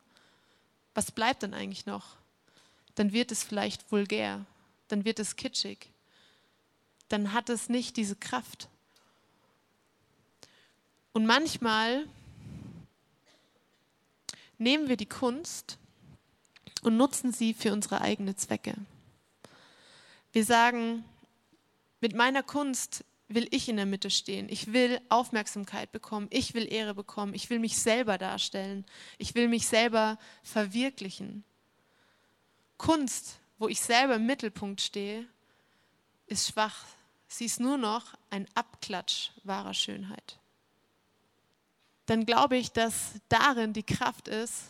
was 0.94 1.10
bleibt 1.10 1.42
dann 1.42 1.52
eigentlich 1.52 1.84
noch? 1.84 2.14
Dann 2.94 3.12
wird 3.12 3.32
es 3.32 3.42
vielleicht 3.42 3.90
vulgär, 3.90 4.46
dann 4.86 5.04
wird 5.04 5.18
es 5.18 5.34
kitschig, 5.34 5.88
dann 7.08 7.32
hat 7.32 7.50
es 7.50 7.68
nicht 7.68 7.96
diese 7.96 8.14
Kraft. 8.14 8.68
Und 11.12 11.26
manchmal 11.26 12.06
nehmen 14.58 14.88
wir 14.88 14.96
die 14.96 15.06
Kunst 15.06 15.76
und 16.82 16.96
nutzen 16.96 17.32
sie 17.32 17.52
für 17.52 17.72
unsere 17.72 18.00
eigenen 18.00 18.36
Zwecke. 18.36 18.76
Wir 20.30 20.44
sagen, 20.44 21.04
mit 22.02 22.14
meiner 22.14 22.42
Kunst 22.42 23.04
will 23.28 23.46
ich 23.50 23.68
in 23.68 23.76
der 23.76 23.86
Mitte 23.86 24.10
stehen. 24.10 24.48
Ich 24.50 24.72
will 24.72 25.00
Aufmerksamkeit 25.08 25.92
bekommen. 25.92 26.26
Ich 26.30 26.52
will 26.52 26.70
Ehre 26.70 26.94
bekommen. 26.94 27.32
Ich 27.32 27.48
will 27.48 27.60
mich 27.60 27.78
selber 27.78 28.18
darstellen. 28.18 28.84
Ich 29.18 29.34
will 29.34 29.48
mich 29.48 29.66
selber 29.66 30.18
verwirklichen. 30.42 31.44
Kunst, 32.76 33.38
wo 33.58 33.68
ich 33.68 33.80
selber 33.80 34.16
im 34.16 34.26
Mittelpunkt 34.26 34.80
stehe, 34.80 35.26
ist 36.26 36.48
schwach. 36.48 36.84
Sie 37.28 37.44
ist 37.44 37.60
nur 37.60 37.78
noch 37.78 38.14
ein 38.30 38.46
Abklatsch 38.54 39.30
wahrer 39.44 39.72
Schönheit. 39.72 40.38
Dann 42.06 42.26
glaube 42.26 42.56
ich, 42.56 42.72
dass 42.72 43.20
darin 43.28 43.72
die 43.72 43.84
Kraft 43.84 44.26
ist, 44.26 44.64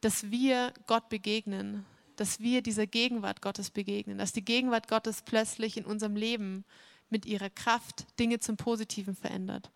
dass 0.00 0.30
wir 0.30 0.72
Gott 0.86 1.08
begegnen, 1.08 1.84
dass 2.16 2.40
wir 2.40 2.62
dieser 2.62 2.86
Gegenwart 2.86 3.42
Gottes 3.42 3.70
begegnen, 3.70 4.18
dass 4.18 4.32
die 4.32 4.44
Gegenwart 4.44 4.88
Gottes 4.88 5.22
plötzlich 5.22 5.76
in 5.76 5.84
unserem 5.84 6.16
Leben 6.16 6.64
mit 7.10 7.26
ihrer 7.26 7.50
Kraft 7.50 8.06
Dinge 8.18 8.40
zum 8.40 8.56
Positiven 8.56 9.14
verändert. 9.14 9.70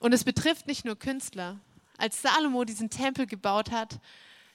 Und 0.00 0.12
es 0.12 0.24
betrifft 0.24 0.66
nicht 0.66 0.84
nur 0.84 0.96
Künstler. 0.96 1.58
Als 1.96 2.22
Salomo 2.22 2.64
diesen 2.64 2.90
Tempel 2.90 3.26
gebaut 3.26 3.70
hat, 3.70 3.98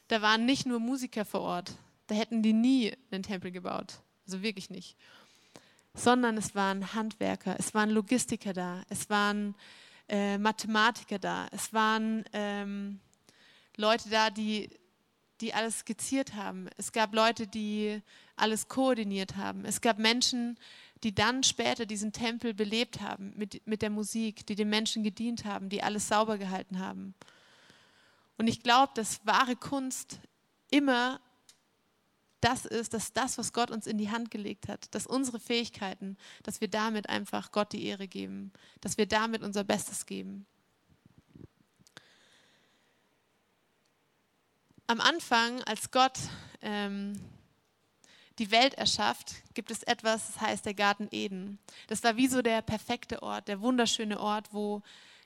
da 0.07 0.21
waren 0.21 0.45
nicht 0.45 0.65
nur 0.65 0.79
Musiker 0.79 1.25
vor 1.25 1.41
Ort. 1.41 1.73
Da 2.07 2.15
hätten 2.15 2.41
die 2.41 2.53
nie 2.53 2.93
einen 3.11 3.23
Tempel 3.23 3.51
gebaut. 3.51 4.01
Also 4.25 4.41
wirklich 4.41 4.69
nicht. 4.69 4.95
Sondern 5.93 6.37
es 6.37 6.55
waren 6.55 6.93
Handwerker, 6.93 7.55
es 7.59 7.73
waren 7.73 7.89
Logistiker 7.89 8.53
da, 8.53 8.83
es 8.89 9.09
waren 9.09 9.55
äh, 10.09 10.37
Mathematiker 10.37 11.19
da, 11.19 11.47
es 11.51 11.71
waren 11.73 12.23
ähm, 12.33 12.99
Leute 13.77 14.09
da, 14.09 14.29
die 14.29 14.69
die 15.43 15.53
alles 15.53 15.79
skizziert 15.79 16.35
haben. 16.35 16.69
Es 16.77 16.93
gab 16.93 17.13
Leute, 17.13 17.45
die 17.45 18.01
alles 18.37 18.69
koordiniert 18.69 19.35
haben. 19.35 19.65
Es 19.65 19.81
gab 19.81 19.99
Menschen, 19.99 20.57
die 21.03 21.13
dann 21.13 21.43
später 21.43 21.85
diesen 21.85 22.13
Tempel 22.13 22.53
belebt 22.53 23.01
haben 23.01 23.33
mit, 23.35 23.67
mit 23.67 23.81
der 23.81 23.89
Musik, 23.89 24.45
die 24.45 24.55
den 24.55 24.69
Menschen 24.69 25.03
gedient 25.03 25.43
haben, 25.43 25.67
die 25.67 25.83
alles 25.83 26.07
sauber 26.07 26.37
gehalten 26.37 26.79
haben. 26.79 27.13
Und 28.37 28.47
ich 28.47 28.63
glaube, 28.63 28.93
dass 28.95 29.25
wahre 29.25 29.57
Kunst 29.57 30.21
immer 30.71 31.19
das 32.39 32.65
ist, 32.65 32.93
dass 32.93 33.13
das, 33.13 33.37
was 33.37 33.53
Gott 33.53 33.69
uns 33.69 33.85
in 33.85 33.97
die 33.97 34.11
Hand 34.11 34.31
gelegt 34.31 34.67
hat, 34.67 34.93
dass 34.95 35.07
unsere 35.07 35.39
Fähigkeiten, 35.39 36.17
dass 36.43 36.61
wir 36.61 36.67
damit 36.69 37.09
einfach 37.09 37.51
Gott 37.51 37.73
die 37.73 37.85
Ehre 37.85 38.07
geben, 38.07 38.51
dass 38.81 38.97
wir 38.97 39.05
damit 39.05 39.43
unser 39.43 39.63
Bestes 39.63 40.05
geben. 40.05 40.45
Am 44.87 45.01
Anfang, 45.01 45.63
als 45.63 45.91
Gott 45.91 46.17
ähm, 46.61 47.19
die 48.39 48.51
Welt 48.51 48.73
erschafft, 48.73 49.33
gibt 49.53 49.71
es 49.71 49.83
etwas, 49.83 50.27
das 50.27 50.41
heißt 50.41 50.65
der 50.65 50.73
Garten 50.73 51.07
Eden. 51.11 51.59
Das 51.87 52.03
war 52.03 52.17
wie 52.17 52.27
so 52.27 52.41
der 52.41 52.61
perfekte 52.61 53.21
Ort, 53.21 53.47
der 53.47 53.61
wunderschöne 53.61 54.19
Ort, 54.19 54.53
wo 54.53 54.81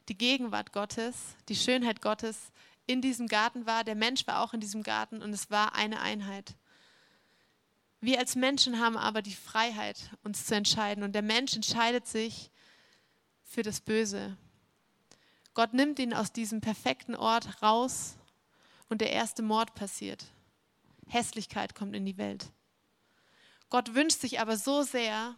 die 0.10 0.18
Gegenwart 0.18 0.74
Gottes, 0.74 1.36
die 1.50 1.56
Schönheit 1.56 2.02
Gottes 2.02 2.52
in 2.86 3.02
diesem 3.02 3.28
Garten 3.28 3.66
war. 3.66 3.84
Der 3.84 3.96
Mensch 3.96 4.28
war 4.28 4.42
auch 4.42 4.54
in 4.54 4.60
diesem 4.60 4.84
Garten 4.84 5.22
und 5.22 5.34
es 5.34 5.50
war 5.50 5.76
eine 5.76 6.02
Einheit. 6.02 6.56
Wir 8.00 8.20
als 8.20 8.36
Menschen 8.36 8.80
haben 8.80 8.96
aber 8.96 9.22
die 9.22 9.34
Freiheit, 9.34 10.12
uns 10.24 10.46
zu 10.46 10.56
entscheiden. 10.56 11.04
Und 11.04 11.14
der 11.14 11.24
Mensch 11.24 11.56
entscheidet 11.56 12.08
sich 12.08 12.52
für 13.44 13.64
das 13.64 13.82
Böse. 13.82 14.38
Gott 15.56 15.74
nimmt 15.74 15.98
ihn 15.98 16.14
aus 16.14 16.32
diesem 16.32 16.62
perfekten 16.62 17.16
Ort 17.16 17.62
raus 17.64 18.17
und 18.90 19.02
der 19.02 19.12
erste 19.12 19.42
Mord 19.42 19.76
passiert. 19.76 20.26
Hässlichkeit 21.08 21.76
kommt 21.76 21.96
in 21.96 22.06
die 22.06 22.18
Welt. 22.18 22.52
Gott 23.70 23.96
wünscht 23.96 24.20
sich 24.20 24.40
aber 24.40 24.58
so 24.58 24.84
sehr, 24.84 25.36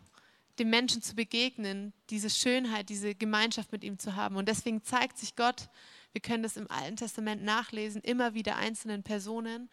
dem 0.60 0.70
Menschen 0.70 1.02
zu 1.02 1.16
begegnen, 1.16 1.94
diese 2.10 2.30
Schönheit, 2.30 2.90
diese 2.90 3.16
Gemeinschaft 3.16 3.72
mit 3.72 3.84
ihm 3.84 3.98
zu 3.98 4.16
haben. 4.16 4.36
Und 4.36 4.50
deswegen 4.50 4.84
zeigt 4.84 5.18
sich 5.18 5.36
Gott, 5.36 5.70
wir 6.12 6.22
können 6.22 6.44
das 6.44 6.58
im 6.58 6.70
Alten 6.70 6.98
Testament 6.98 7.44
nachlesen, 7.44 8.02
immer 8.02 8.34
wieder 8.34 8.58
einzelnen 8.58 9.04
Personen 9.04 9.70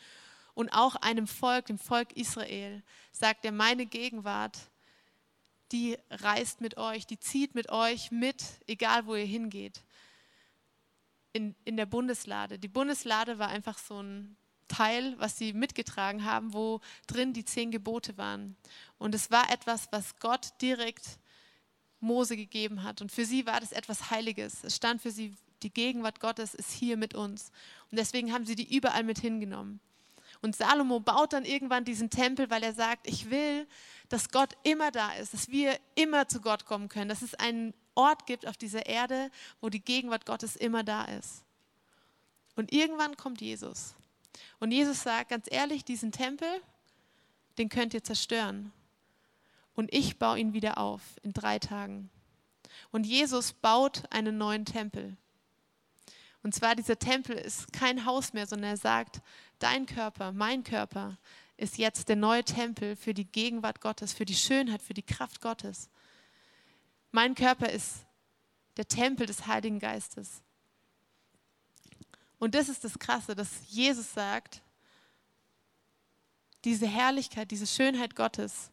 und 0.55 0.71
auch 0.71 0.97
einem 0.97 1.27
Volk, 1.27 1.67
dem 1.67 1.79
Volk 1.79 2.12
Israel, 2.17 2.83
sagt 3.12 3.45
er, 3.45 3.53
meine 3.53 3.87
Gegenwart, 3.87 4.59
die 5.73 5.99
reist 6.11 6.61
mit 6.61 6.77
euch, 6.77 7.07
die 7.07 7.19
zieht 7.19 7.55
mit 7.55 7.71
euch 7.71 8.11
mit, 8.11 8.45
egal 8.67 9.07
wo 9.07 9.15
ihr 9.15 9.25
hingeht. 9.25 9.83
In, 11.37 11.55
in 11.64 11.77
der 11.77 11.87
Bundeslade. 11.87 12.59
Die 12.59 12.68
Bundeslade 12.68 13.38
war 13.38 13.49
einfach 13.49 13.77
so 13.77 14.03
ein 14.03 14.37
Teil, 14.68 15.14
was 15.18 15.37
sie 15.37 15.53
mitgetragen 15.53 16.25
haben, 16.25 16.55
wo 16.55 16.81
drin 17.07 17.35
die 17.35 17.44
zehn 17.44 17.70
Gebote 17.70 18.16
waren. 18.16 18.57
Und 18.99 19.14
es 19.14 19.31
war 19.31 19.51
etwas, 19.51 19.88
was 19.90 20.18
Gott 20.18 20.55
direkt 20.62 21.18
Mose 22.01 22.37
gegeben 22.37 22.83
hat. 22.83 23.03
Und 23.03 23.12
für 23.12 23.27
sie 23.27 23.46
war 23.46 23.61
das 23.61 23.72
etwas 23.72 24.11
Heiliges. 24.11 24.64
Es 24.64 24.77
stand 24.77 25.03
für 25.03 25.11
sie, 25.11 25.35
die 25.62 25.72
Gegenwart 25.72 26.20
Gottes 26.20 26.55
ist 26.55 26.72
hier 26.72 26.96
mit 26.96 27.14
uns. 27.14 27.51
Und 27.90 27.99
deswegen 27.99 28.33
haben 28.33 28.46
sie 28.46 28.55
die 28.55 28.75
überall 28.75 29.05
mit 29.05 29.18
hingenommen. 29.18 29.81
Und 30.40 30.57
Salomo 30.57 31.01
baut 31.01 31.33
dann 31.33 31.44
irgendwann 31.44 31.85
diesen 31.85 32.11
Tempel, 32.11 32.51
weil 32.51 32.62
er 32.62 32.75
sagt, 32.75 33.07
ich 33.07 33.31
will, 33.31 33.66
dass 34.09 34.31
Gott 34.31 34.55
immer 34.62 34.90
da 34.90 35.12
ist, 35.12 35.35
dass 35.35 35.49
wir 35.49 35.79
immer 35.94 36.29
zu 36.29 36.40
Gott 36.40 36.64
kommen 36.64 36.88
können, 36.88 37.09
dass 37.09 37.22
es 37.22 37.35
einen 37.35 37.75
Ort 37.97 38.27
gibt 38.27 38.47
auf 38.47 38.57
dieser 38.57 38.87
Erde, 38.87 39.31
wo 39.61 39.69
die 39.69 39.85
Gegenwart 39.85 40.27
Gottes 40.27 40.55
immer 40.55 40.85
da 40.85 41.05
ist. 41.05 41.45
Und 42.55 42.73
irgendwann 42.73 43.17
kommt 43.17 43.41
Jesus. 43.41 43.95
Und 44.61 44.71
Jesus 44.71 45.03
sagt, 45.03 45.31
ganz 45.31 45.47
ehrlich, 45.51 45.85
diesen 45.85 46.13
Tempel, 46.13 46.49
den 47.59 47.69
könnt 47.69 47.95
ihr 47.95 48.05
zerstören. 48.05 48.73
Und 49.75 49.93
ich 49.93 50.19
baue 50.19 50.39
ihn 50.39 50.53
wieder 50.53 50.79
auf 50.79 51.03
in 51.23 51.33
drei 51.33 51.59
Tagen. 51.59 52.11
Und 52.91 53.07
Jesus 53.07 53.53
baut 53.53 54.03
einen 54.11 54.39
neuen 54.39 54.65
Tempel. 54.65 55.17
Und 56.43 56.55
zwar 56.55 56.75
dieser 56.77 56.99
Tempel 56.99 57.37
ist 57.37 57.73
kein 57.73 58.05
Haus 58.05 58.33
mehr, 58.33 58.47
sondern 58.47 58.71
er 58.71 58.77
sagt, 58.77 59.21
dein 59.59 59.87
Körper, 59.87 60.33
mein 60.33 60.65
Körper 60.65 61.19
ist 61.57 61.79
jetzt 61.79 62.09
der 62.09 62.17
neue 62.17 62.45
Tempel 62.45 62.97
für 62.97 63.15
die 63.15 63.25
Gegenwart 63.25 63.81
Gottes, 63.81 64.13
für 64.13 64.25
die 64.25 64.35
Schönheit, 64.35 64.83
für 64.83 64.95
die 64.95 65.03
Kraft 65.03 65.41
Gottes. 65.41 65.89
Mein 67.12 67.35
Körper 67.35 67.71
ist 67.71 68.05
der 68.77 68.87
Tempel 68.87 69.27
des 69.27 69.47
Heiligen 69.47 69.79
Geistes. 69.79 70.42
Und 72.38 72.55
das 72.55 72.69
ist 72.69 72.85
das 72.85 72.99
Krasse, 72.99 73.35
dass 73.35 73.49
Jesus 73.69 74.12
sagt, 74.12 74.62
diese 76.64 76.87
Herrlichkeit, 76.87 77.51
diese 77.51 77.66
Schönheit 77.66 78.16
Gottes 78.16 78.71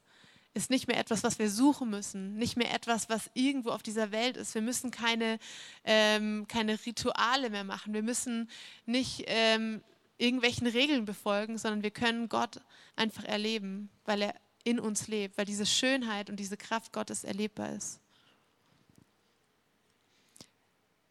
ist 0.53 0.69
nicht 0.69 0.87
mehr 0.87 0.97
etwas, 0.97 1.23
was 1.23 1.39
wir 1.39 1.49
suchen 1.49 1.89
müssen, 1.89 2.35
nicht 2.35 2.57
mehr 2.57 2.73
etwas, 2.73 3.09
was 3.09 3.29
irgendwo 3.33 3.69
auf 3.69 3.81
dieser 3.81 4.11
Welt 4.11 4.37
ist. 4.37 4.53
Wir 4.53 4.61
müssen 4.61 4.91
keine, 4.91 5.39
ähm, 5.83 6.45
keine 6.47 6.77
Rituale 6.85 7.49
mehr 7.49 7.63
machen. 7.63 7.93
Wir 7.93 8.03
müssen 8.03 8.49
nicht 8.85 9.23
ähm, 9.27 9.81
irgendwelchen 10.17 10.67
Regeln 10.67 11.05
befolgen, 11.05 11.57
sondern 11.57 11.81
wir 11.81 11.91
können 11.91 12.29
Gott 12.29 12.61
einfach 12.95 13.23
erleben, 13.23 13.89
weil 14.05 14.21
er 14.21 14.35
in 14.63 14.79
uns 14.79 15.07
lebt, 15.07 15.37
weil 15.37 15.45
diese 15.45 15.65
Schönheit 15.65 16.29
und 16.29 16.37
diese 16.37 16.57
Kraft 16.57 16.93
Gottes 16.93 17.23
erlebbar 17.23 17.73
ist. 17.73 17.99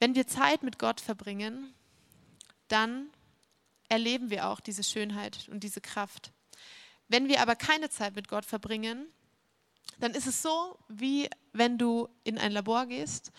Wenn 0.02 0.16
wir 0.16 0.26
Zeit 0.26 0.64
mit 0.64 0.80
Gott 0.80 1.00
verbringen, 1.00 1.72
dann 2.66 3.10
erleben 3.88 4.30
wir 4.30 4.48
auch 4.48 4.58
diese 4.58 4.82
Schönheit 4.82 5.48
und 5.48 5.62
diese 5.62 5.80
Kraft. 5.80 6.32
Wenn 7.06 7.28
wir 7.28 7.40
aber 7.40 7.54
keine 7.54 7.88
Zeit 7.88 8.16
mit 8.16 8.26
Gott 8.26 8.44
verbringen, 8.44 9.06
dann 10.00 10.10
ist 10.10 10.26
es 10.26 10.42
so, 10.42 10.76
wie 10.88 11.30
wenn 11.52 11.78
du 11.78 12.08
in 12.24 12.36
ein 12.36 12.50
Labor 12.50 12.86
gehst 12.86 13.30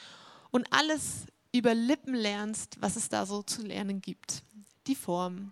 und 0.52 0.65
alles 0.71 1.26
über 1.54 1.73
Lippen 1.73 2.13
lernst, 2.13 2.78
was 2.80 2.95
es 2.95 3.10
da 3.10 3.26
so 3.26 3.43
zu 3.43 3.62
lernen 3.63 3.99
gibt. 3.99 4.43
Die 4.88 4.95
Form, 4.95 5.52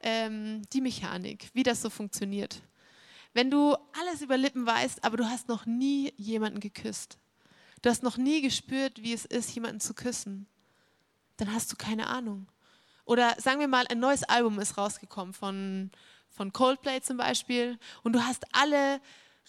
ähm, 0.00 0.62
die 0.72 0.80
Mechanik, 0.80 1.50
wie 1.54 1.64
das 1.64 1.82
so 1.82 1.90
funktioniert. 1.90 2.62
Wenn 3.32 3.50
du 3.50 3.74
alles 4.00 4.22
über 4.22 4.36
Lippen 4.36 4.64
weißt, 4.64 5.02
aber 5.02 5.16
du 5.16 5.24
hast 5.24 5.48
noch 5.48 5.66
nie 5.66 6.14
jemanden 6.16 6.60
geküsst, 6.60 7.18
du 7.82 7.90
hast 7.90 8.02
noch 8.02 8.16
nie 8.16 8.42
gespürt, 8.42 9.02
wie 9.02 9.12
es 9.12 9.24
ist, 9.24 9.54
jemanden 9.54 9.80
zu 9.80 9.94
küssen, 9.94 10.46
dann 11.36 11.52
hast 11.52 11.72
du 11.72 11.76
keine 11.76 12.08
Ahnung. 12.08 12.48
Oder 13.04 13.36
sagen 13.38 13.60
wir 13.60 13.68
mal, 13.68 13.86
ein 13.88 14.00
neues 14.00 14.24
Album 14.24 14.58
ist 14.58 14.76
rausgekommen 14.76 15.32
von, 15.32 15.90
von 16.28 16.52
Coldplay 16.52 17.00
zum 17.00 17.16
Beispiel 17.16 17.78
und 18.02 18.14
du 18.14 18.24
hast 18.24 18.44
alle 18.52 19.00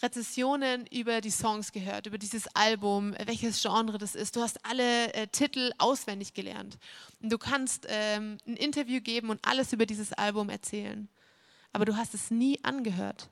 Rezessionen 0.02 0.86
über 0.88 1.22
die 1.22 1.32
Songs 1.32 1.72
gehört, 1.72 2.06
über 2.06 2.20
dieses 2.20 2.48
Album, 2.56 3.16
welches 3.26 3.62
Genre 3.62 3.98
das 3.98 4.14
ist. 4.14 4.36
Du 4.36 4.42
hast 4.42 4.64
alle 4.64 5.12
äh, 5.14 5.28
Titel 5.28 5.72
auswendig 5.80 6.36
gelernt. 6.36 6.78
Und 7.22 7.32
du 7.32 7.40
kannst 7.40 7.88
ähm, 7.90 8.38
ein 8.46 8.56
Interview 8.58 9.02
geben 9.02 9.32
und 9.32 9.40
alles 9.44 9.74
über 9.74 9.88
dieses 9.88 10.14
Album 10.14 10.50
erzählen. 10.50 11.10
Aber 11.74 11.86
du 11.86 11.98
hast 11.98 12.14
es 12.14 12.30
nie 12.30 12.64
angehört. 12.64 13.30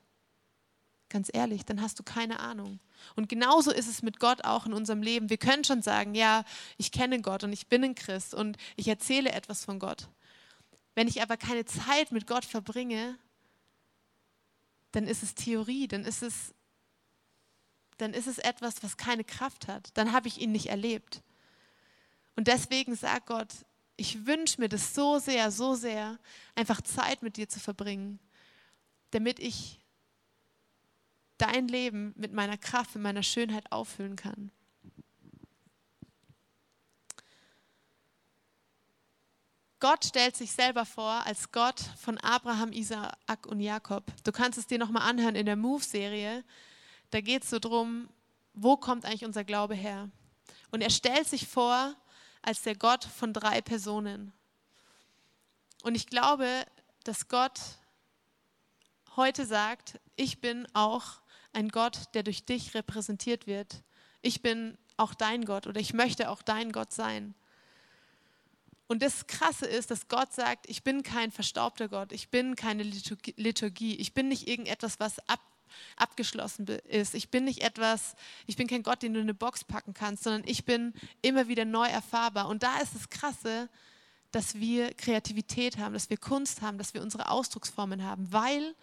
Ganz 1.16 1.30
ehrlich, 1.32 1.64
dann 1.64 1.80
hast 1.80 1.98
du 1.98 2.02
keine 2.02 2.40
Ahnung. 2.40 2.78
Und 3.14 3.30
genauso 3.30 3.70
ist 3.70 3.88
es 3.88 4.02
mit 4.02 4.20
Gott 4.20 4.44
auch 4.44 4.66
in 4.66 4.74
unserem 4.74 5.00
Leben. 5.00 5.30
Wir 5.30 5.38
können 5.38 5.64
schon 5.64 5.80
sagen, 5.80 6.14
ja, 6.14 6.44
ich 6.76 6.92
kenne 6.92 7.22
Gott 7.22 7.42
und 7.42 7.54
ich 7.54 7.68
bin 7.68 7.82
ein 7.82 7.94
Christ 7.94 8.34
und 8.34 8.58
ich 8.76 8.86
erzähle 8.86 9.32
etwas 9.32 9.64
von 9.64 9.78
Gott. 9.78 10.10
Wenn 10.94 11.08
ich 11.08 11.22
aber 11.22 11.38
keine 11.38 11.64
Zeit 11.64 12.12
mit 12.12 12.26
Gott 12.26 12.44
verbringe, 12.44 13.18
dann 14.92 15.04
ist 15.04 15.22
es 15.22 15.34
Theorie, 15.34 15.88
dann 15.88 16.04
ist 16.04 16.22
es 16.22 16.52
dann 17.96 18.12
ist 18.12 18.26
es 18.26 18.36
etwas, 18.36 18.82
was 18.82 18.98
keine 18.98 19.24
Kraft 19.24 19.68
hat. 19.68 19.88
Dann 19.94 20.12
habe 20.12 20.28
ich 20.28 20.38
ihn 20.38 20.52
nicht 20.52 20.66
erlebt. 20.66 21.22
Und 22.34 22.46
deswegen 22.46 22.94
sagt 22.94 23.24
Gott, 23.24 23.54
ich 23.96 24.26
wünsche 24.26 24.60
mir 24.60 24.68
das 24.68 24.94
so 24.94 25.18
sehr, 25.18 25.50
so 25.50 25.76
sehr, 25.76 26.18
einfach 26.54 26.82
Zeit 26.82 27.22
mit 27.22 27.38
dir 27.38 27.48
zu 27.48 27.58
verbringen, 27.58 28.20
damit 29.12 29.38
ich 29.38 29.80
dein 31.38 31.68
Leben 31.68 32.12
mit 32.16 32.32
meiner 32.32 32.56
Kraft, 32.56 32.94
mit 32.94 33.02
meiner 33.02 33.22
Schönheit 33.22 33.70
auffüllen 33.70 34.16
kann. 34.16 34.50
Gott 39.78 40.06
stellt 40.06 40.36
sich 40.36 40.52
selber 40.52 40.86
vor 40.86 41.26
als 41.26 41.52
Gott 41.52 41.80
von 41.98 42.16
Abraham, 42.18 42.72
Isaak 42.72 43.46
und 43.46 43.60
Jakob. 43.60 44.04
Du 44.24 44.32
kannst 44.32 44.58
es 44.58 44.66
dir 44.66 44.78
nochmal 44.78 45.08
anhören 45.08 45.36
in 45.36 45.44
der 45.44 45.56
Move-Serie. 45.56 46.44
Da 47.10 47.20
geht 47.20 47.44
es 47.44 47.50
so 47.50 47.58
drum, 47.58 48.08
wo 48.54 48.76
kommt 48.76 49.04
eigentlich 49.04 49.26
unser 49.26 49.44
Glaube 49.44 49.74
her? 49.74 50.10
Und 50.70 50.80
er 50.80 50.90
stellt 50.90 51.28
sich 51.28 51.46
vor 51.46 51.94
als 52.40 52.62
der 52.62 52.74
Gott 52.74 53.04
von 53.04 53.32
drei 53.34 53.60
Personen. 53.60 54.32
Und 55.82 55.94
ich 55.94 56.06
glaube, 56.06 56.64
dass 57.04 57.28
Gott 57.28 57.60
heute 59.14 59.44
sagt, 59.44 60.00
ich 60.16 60.40
bin 60.40 60.66
auch 60.72 61.20
ein 61.56 61.70
Gott, 61.70 62.14
der 62.14 62.22
durch 62.22 62.44
dich 62.44 62.74
repräsentiert 62.74 63.46
wird. 63.46 63.82
Ich 64.20 64.42
bin 64.42 64.76
auch 64.98 65.14
dein 65.14 65.46
Gott 65.46 65.66
oder 65.66 65.80
ich 65.80 65.94
möchte 65.94 66.30
auch 66.30 66.42
dein 66.42 66.70
Gott 66.70 66.92
sein. 66.92 67.34
Und 68.88 69.02
das 69.02 69.26
Krasse 69.26 69.66
ist, 69.66 69.90
dass 69.90 70.08
Gott 70.08 70.32
sagt, 70.32 70.68
ich 70.68 70.84
bin 70.84 71.02
kein 71.02 71.32
verstaubter 71.32 71.88
Gott, 71.88 72.12
ich 72.12 72.28
bin 72.28 72.54
keine 72.56 72.82
Liturgie, 72.84 73.96
ich 73.96 74.12
bin 74.12 74.28
nicht 74.28 74.46
irgendetwas, 74.46 75.00
was 75.00 75.18
ab, 75.28 75.40
abgeschlossen 75.96 76.66
ist. 76.66 77.14
Ich 77.14 77.30
bin 77.30 77.44
nicht 77.44 77.62
etwas, 77.62 78.14
ich 78.46 78.56
bin 78.56 78.68
kein 78.68 78.82
Gott, 78.82 79.02
den 79.02 79.14
du 79.14 79.20
in 79.20 79.24
eine 79.24 79.34
Box 79.34 79.64
packen 79.64 79.94
kannst, 79.94 80.24
sondern 80.24 80.44
ich 80.46 80.66
bin 80.66 80.92
immer 81.22 81.48
wieder 81.48 81.64
neu 81.64 81.86
erfahrbar. 81.86 82.48
Und 82.48 82.62
da 82.62 82.78
ist 82.78 82.94
das 82.94 83.10
Krasse, 83.10 83.68
dass 84.36 84.56
wir 84.56 84.92
Kreativität 84.92 85.78
haben, 85.78 85.94
dass 85.94 86.10
wir 86.10 86.18
Kunst 86.18 86.60
haben, 86.60 86.76
dass 86.76 86.92
wir 86.92 87.00
unsere 87.00 87.30
Ausdrucksformen 87.30 88.04
haben, 88.04 88.30
weil 88.30 88.74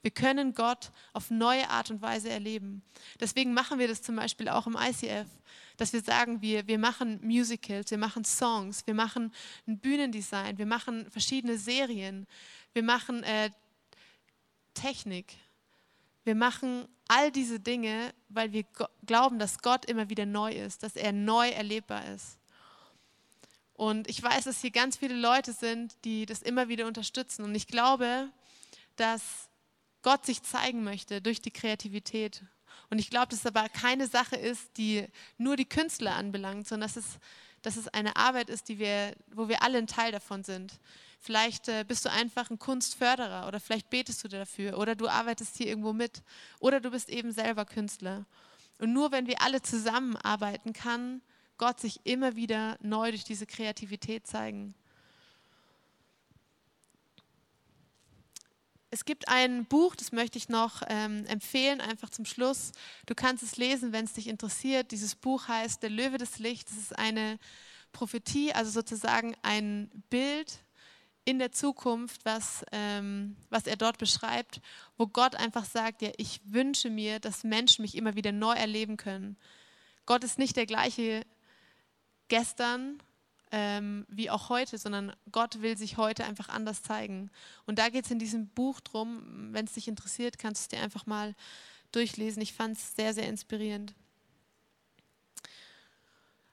wir 0.00 0.10
können 0.10 0.54
Gott 0.54 0.90
auf 1.12 1.30
neue 1.30 1.68
Art 1.68 1.90
und 1.90 2.00
Weise 2.00 2.30
erleben. 2.30 2.82
Deswegen 3.20 3.52
machen 3.52 3.78
wir 3.78 3.88
das 3.88 4.00
zum 4.00 4.16
Beispiel 4.16 4.48
auch 4.48 4.66
im 4.66 4.74
ICF, 4.74 5.28
dass 5.76 5.92
wir 5.92 6.00
sagen, 6.00 6.40
wir, 6.40 6.66
wir 6.66 6.78
machen 6.78 7.20
Musicals, 7.22 7.90
wir 7.90 7.98
machen 7.98 8.24
Songs, 8.24 8.86
wir 8.86 8.94
machen 8.94 9.34
ein 9.66 9.78
Bühnendesign, 9.78 10.56
wir 10.56 10.64
machen 10.64 11.10
verschiedene 11.10 11.58
Serien, 11.58 12.26
wir 12.72 12.82
machen 12.82 13.22
äh, 13.22 13.50
Technik. 14.72 15.34
Wir 16.24 16.34
machen 16.34 16.88
all 17.08 17.30
diese 17.30 17.60
Dinge, 17.60 18.14
weil 18.30 18.52
wir 18.52 18.64
glauben, 19.04 19.38
dass 19.38 19.58
Gott 19.58 19.84
immer 19.84 20.08
wieder 20.08 20.24
neu 20.24 20.52
ist, 20.52 20.82
dass 20.82 20.96
er 20.96 21.12
neu 21.12 21.50
erlebbar 21.50 22.06
ist. 22.14 22.38
Und 23.82 24.08
ich 24.08 24.22
weiß, 24.22 24.44
dass 24.44 24.60
hier 24.60 24.70
ganz 24.70 24.96
viele 24.96 25.16
Leute 25.16 25.52
sind, 25.52 25.96
die 26.04 26.24
das 26.24 26.40
immer 26.40 26.68
wieder 26.68 26.86
unterstützen. 26.86 27.42
Und 27.42 27.52
ich 27.56 27.66
glaube, 27.66 28.28
dass 28.94 29.48
Gott 30.02 30.24
sich 30.24 30.40
zeigen 30.44 30.84
möchte 30.84 31.20
durch 31.20 31.42
die 31.42 31.50
Kreativität. 31.50 32.44
Und 32.90 33.00
ich 33.00 33.10
glaube, 33.10 33.26
dass 33.30 33.40
es 33.40 33.46
aber 33.46 33.68
keine 33.68 34.06
Sache 34.06 34.36
ist, 34.36 34.76
die 34.76 35.08
nur 35.36 35.56
die 35.56 35.64
Künstler 35.64 36.14
anbelangt, 36.14 36.68
sondern 36.68 36.88
dass 36.88 36.96
es, 36.96 37.18
dass 37.62 37.76
es 37.76 37.88
eine 37.88 38.14
Arbeit 38.14 38.50
ist, 38.50 38.68
die 38.68 38.78
wir, 38.78 39.16
wo 39.34 39.48
wir 39.48 39.64
alle 39.64 39.78
ein 39.78 39.88
Teil 39.88 40.12
davon 40.12 40.44
sind. 40.44 40.78
Vielleicht 41.18 41.66
äh, 41.66 41.84
bist 41.84 42.04
du 42.04 42.10
einfach 42.12 42.50
ein 42.50 42.60
Kunstförderer 42.60 43.48
oder 43.48 43.58
vielleicht 43.58 43.90
betest 43.90 44.22
du 44.22 44.28
dafür 44.28 44.78
oder 44.78 44.94
du 44.94 45.08
arbeitest 45.08 45.56
hier 45.56 45.66
irgendwo 45.66 45.92
mit 45.92 46.22
oder 46.60 46.78
du 46.78 46.92
bist 46.92 47.08
eben 47.08 47.32
selber 47.32 47.64
Künstler. 47.64 48.26
Und 48.78 48.92
nur 48.92 49.10
wenn 49.10 49.26
wir 49.26 49.42
alle 49.42 49.60
zusammenarbeiten, 49.60 50.72
kann 50.72 51.20
Gott 51.62 51.78
sich 51.78 52.00
immer 52.02 52.34
wieder 52.34 52.76
neu 52.82 53.12
durch 53.12 53.22
diese 53.22 53.46
Kreativität 53.46 54.26
zeigen. 54.26 54.74
Es 58.90 59.04
gibt 59.04 59.28
ein 59.28 59.64
Buch, 59.66 59.94
das 59.94 60.10
möchte 60.10 60.38
ich 60.38 60.48
noch 60.48 60.82
ähm, 60.88 61.24
empfehlen, 61.26 61.80
einfach 61.80 62.10
zum 62.10 62.24
Schluss. 62.24 62.72
Du 63.06 63.14
kannst 63.14 63.44
es 63.44 63.58
lesen, 63.58 63.92
wenn 63.92 64.06
es 64.06 64.14
dich 64.14 64.26
interessiert. 64.26 64.90
Dieses 64.90 65.14
Buch 65.14 65.46
heißt 65.46 65.80
Der 65.84 65.90
Löwe 65.90 66.18
des 66.18 66.40
Lichts. 66.40 66.72
Es 66.72 66.78
ist 66.78 66.98
eine 66.98 67.38
Prophetie, 67.92 68.52
also 68.52 68.72
sozusagen 68.72 69.36
ein 69.42 69.88
Bild 70.10 70.64
in 71.24 71.38
der 71.38 71.52
Zukunft, 71.52 72.24
was, 72.24 72.64
ähm, 72.72 73.36
was 73.50 73.68
er 73.68 73.76
dort 73.76 73.98
beschreibt, 73.98 74.60
wo 74.96 75.06
Gott 75.06 75.36
einfach 75.36 75.64
sagt, 75.64 76.02
ja, 76.02 76.10
ich 76.16 76.40
wünsche 76.44 76.90
mir, 76.90 77.20
dass 77.20 77.44
Menschen 77.44 77.82
mich 77.82 77.94
immer 77.94 78.16
wieder 78.16 78.32
neu 78.32 78.54
erleben 78.54 78.96
können. 78.96 79.36
Gott 80.06 80.24
ist 80.24 80.40
nicht 80.40 80.56
der 80.56 80.66
gleiche 80.66 81.24
gestern 82.32 82.98
ähm, 83.50 84.06
wie 84.08 84.30
auch 84.30 84.48
heute, 84.48 84.78
sondern 84.78 85.14
Gott 85.30 85.60
will 85.60 85.76
sich 85.76 85.98
heute 85.98 86.24
einfach 86.24 86.48
anders 86.48 86.82
zeigen. 86.82 87.30
Und 87.66 87.78
da 87.78 87.90
geht 87.90 88.06
es 88.06 88.10
in 88.10 88.18
diesem 88.18 88.48
Buch 88.48 88.80
drum, 88.80 89.50
wenn 89.52 89.66
es 89.66 89.74
dich 89.74 89.86
interessiert, 89.86 90.38
kannst 90.38 90.62
du 90.62 90.64
es 90.64 90.68
dir 90.68 90.82
einfach 90.82 91.04
mal 91.04 91.34
durchlesen. 91.92 92.40
Ich 92.40 92.54
fand 92.54 92.78
es 92.78 92.96
sehr, 92.96 93.12
sehr 93.12 93.28
inspirierend. 93.28 93.92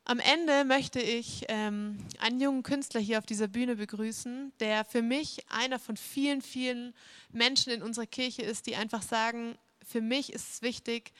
Am 0.04 0.20
Ende 0.20 0.66
möchte 0.66 1.00
ich 1.00 1.46
ähm, 1.48 2.06
einen 2.20 2.42
jungen 2.42 2.64
Künstler 2.64 3.00
hier 3.00 3.18
auf 3.18 3.26
dieser 3.26 3.48
Bühne 3.48 3.78
begrüßen, 3.78 4.52
der 4.60 4.84
für 4.84 5.02
mich 5.02 5.50
einer 5.50 5.80
von 5.80 5.96
vielen, 5.96 6.42
vielen 6.42 6.94
Menschen 7.32 7.72
in 7.72 7.84
unserer 7.84 8.08
Kirche 8.08 8.42
ist, 8.42 8.66
die 8.68 8.76
einfach 8.76 9.02
sagen, 9.02 9.58
für 9.88 10.02
mich 10.02 10.34
ist 10.34 10.56
es 10.56 10.62
wichtig, 10.62 11.14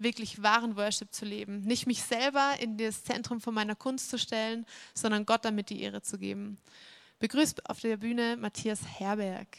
wirklich 0.00 0.42
wahren 0.42 0.76
Worship 0.76 1.12
zu 1.12 1.24
leben. 1.24 1.60
Nicht 1.60 1.86
mich 1.86 2.02
selber 2.02 2.54
in 2.60 2.76
das 2.76 3.04
Zentrum 3.04 3.40
von 3.40 3.54
meiner 3.54 3.76
Kunst 3.76 4.10
zu 4.10 4.18
stellen, 4.18 4.66
sondern 4.94 5.26
Gott 5.26 5.44
damit 5.44 5.70
die 5.70 5.82
Ehre 5.82 6.02
zu 6.02 6.18
geben. 6.18 6.58
Begrüßt 7.18 7.68
auf 7.68 7.80
der 7.80 7.98
Bühne 7.98 8.36
Matthias 8.36 8.80
Herberg. 8.98 9.58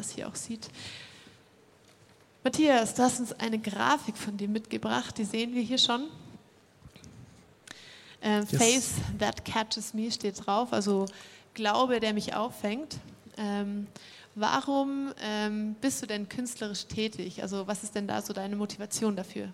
das 0.00 0.12
hier 0.12 0.28
auch 0.28 0.34
sieht. 0.34 0.70
Matthias, 2.42 2.94
du 2.94 3.02
hast 3.02 3.20
uns 3.20 3.32
eine 3.34 3.58
Grafik 3.58 4.16
von 4.16 4.36
dir 4.36 4.48
mitgebracht, 4.48 5.18
die 5.18 5.24
sehen 5.24 5.54
wir 5.54 5.60
hier 5.60 5.76
schon. 5.76 6.08
Ähm, 8.22 8.46
yes. 8.50 8.58
Face 8.58 8.90
that 9.18 9.44
catches 9.44 9.92
me 9.92 10.10
steht 10.10 10.46
drauf, 10.46 10.72
also 10.72 11.06
Glaube, 11.52 12.00
der 12.00 12.14
mich 12.14 12.34
auffängt. 12.34 12.98
Ähm, 13.36 13.88
warum 14.34 15.12
ähm, 15.22 15.74
bist 15.80 16.00
du 16.00 16.06
denn 16.06 16.28
künstlerisch 16.28 16.86
tätig? 16.86 17.42
Also 17.42 17.66
was 17.66 17.82
ist 17.82 17.94
denn 17.94 18.06
da 18.06 18.22
so 18.22 18.32
deine 18.32 18.56
Motivation 18.56 19.16
dafür? 19.16 19.48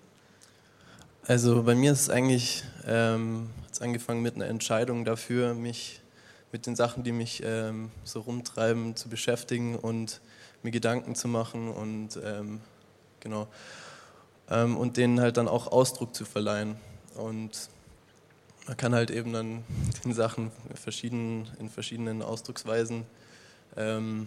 Also 1.27 1.63
bei 1.63 1.75
mir 1.75 1.93
ist 1.93 2.03
es 2.03 2.11
eigentlich 2.11 2.63
ähm, 2.87 3.51
angefangen 3.81 4.23
mit 4.23 4.37
einer 4.37 4.47
Entscheidung 4.47 5.05
dafür, 5.05 5.55
mich 5.55 6.01
mit 6.53 6.67
den 6.67 6.77
Sachen, 6.77 7.03
die 7.03 7.13
mich 7.13 7.43
ähm, 7.45 7.91
so 8.05 8.21
rumtreiben, 8.21 8.95
zu 8.95 9.09
beschäftigen 9.09 9.75
und 9.75 10.21
mir 10.63 10.71
Gedanken 10.71 11.15
zu 11.15 11.29
machen 11.29 11.71
und 11.71 12.19
ähm, 12.25 12.61
genau 13.21 13.49
ähm, 14.51 14.77
und 14.77 14.97
denen 14.97 15.21
halt 15.21 15.37
dann 15.37 15.49
auch 15.49 15.67
Ausdruck 15.67 16.15
zu 16.15 16.25
verleihen 16.25 16.77
und 17.15 17.69
man 18.67 18.77
kann 18.77 18.95
halt 18.95 19.11
eben 19.11 19.33
dann 19.33 19.65
den 20.05 20.13
Sachen 20.13 20.51
verschieden, 20.75 21.49
in 21.59 21.69
verschiedenen 21.69 22.23
Ausdrucksweisen 22.23 23.05
ähm, 23.77 24.27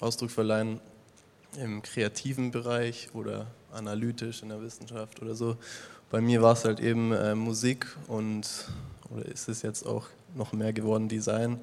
Ausdruck 0.00 0.30
verleihen 0.30 0.80
im 1.56 1.82
kreativen 1.82 2.50
Bereich 2.50 3.10
oder 3.14 3.46
analytisch 3.72 4.42
in 4.42 4.48
der 4.48 4.60
Wissenschaft 4.60 5.22
oder 5.22 5.34
so. 5.34 5.56
Bei 6.10 6.20
mir 6.20 6.42
war 6.42 6.52
es 6.52 6.64
halt 6.64 6.80
eben 6.80 7.12
äh, 7.12 7.34
Musik 7.34 7.86
und 8.08 8.68
oder 9.10 9.26
ist 9.26 9.48
es 9.48 9.62
jetzt 9.62 9.86
auch 9.86 10.06
noch 10.34 10.52
mehr 10.52 10.72
geworden 10.72 11.08
Design. 11.08 11.60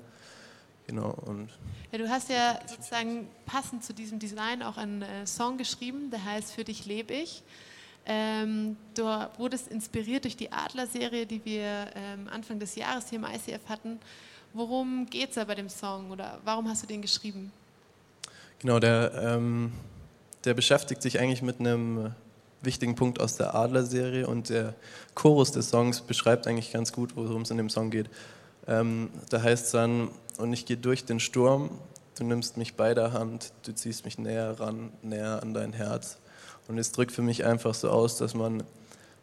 Genau, 0.92 1.16
und 1.26 1.48
ja, 1.94 1.98
du 1.98 2.10
hast 2.10 2.30
ja 2.30 2.60
sozusagen 2.68 3.30
passend 3.46 3.82
zu 3.82 3.94
diesem 3.94 4.20
Design 4.20 4.62
auch 4.62 4.76
einen 4.76 5.02
äh, 5.02 5.26
Song 5.26 5.58
geschrieben, 5.58 6.12
der 6.12 6.24
heißt 6.26 6.52
Für 6.52 6.66
dich 6.66 6.86
lebe 6.86 7.14
ich. 7.14 7.44
Ähm, 8.06 8.76
du 8.94 9.04
wurdest 9.38 9.70
inspiriert 9.70 10.26
durch 10.26 10.36
die 10.36 10.52
Adler-Serie, 10.52 11.26
die 11.26 11.46
wir 11.46 11.88
ähm, 11.96 12.28
Anfang 12.30 12.60
des 12.60 12.76
Jahres 12.76 13.10
hier 13.10 13.20
im 13.20 13.26
ICF 13.26 13.70
hatten. 13.70 14.00
Worum 14.54 15.06
geht 15.10 15.30
es 15.30 15.36
da 15.36 15.46
bei 15.46 15.56
dem 15.56 15.70
Song 15.70 16.12
oder 16.12 16.40
warum 16.44 16.68
hast 16.68 16.84
du 16.84 16.88
den 16.88 17.02
geschrieben? 17.02 17.54
Genau, 18.60 18.80
der, 18.80 19.14
ähm, 19.16 19.72
der 20.44 20.56
beschäftigt 20.56 21.02
sich 21.02 21.20
eigentlich 21.22 21.42
mit 21.42 21.62
einem 21.62 22.14
wichtigen 22.62 22.96
Punkt 22.96 23.22
aus 23.22 23.38
der 23.38 23.56
Adler-Serie 23.56 24.28
und 24.28 24.50
der 24.50 24.74
Chorus 25.16 25.54
des 25.54 25.70
Songs 25.70 26.02
beschreibt 26.02 26.48
eigentlich 26.48 26.74
ganz 26.74 26.92
gut, 26.92 27.16
worum 27.16 27.44
es 27.44 27.50
in 27.50 27.56
dem 27.56 27.70
Song 27.70 27.92
geht. 27.92 28.10
Ähm, 28.68 29.10
da 29.30 29.42
heißt 29.42 29.66
es 29.66 29.72
dann, 29.72 30.10
und 30.38 30.54
ich 30.54 30.66
gehe 30.66 30.78
durch 30.78 31.06
den 31.06 31.20
Sturm, 31.20 31.70
du 32.18 32.24
nimmst 32.24 32.58
mich 32.58 32.76
bei 32.76 32.94
der 32.94 33.14
Hand, 33.14 33.54
du 33.64 33.74
ziehst 33.74 34.06
mich 34.06 34.18
näher 34.18 34.60
ran, 34.60 34.92
näher 35.02 35.42
an 35.42 35.54
dein 35.54 35.74
Herz. 35.74 36.18
Und 36.68 36.78
es 36.78 36.92
drückt 36.92 37.12
für 37.12 37.22
mich 37.22 37.46
einfach 37.46 37.74
so 37.74 37.90
aus, 37.90 38.18
dass 38.18 38.34
man, 38.34 38.64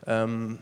ähm, 0.07 0.59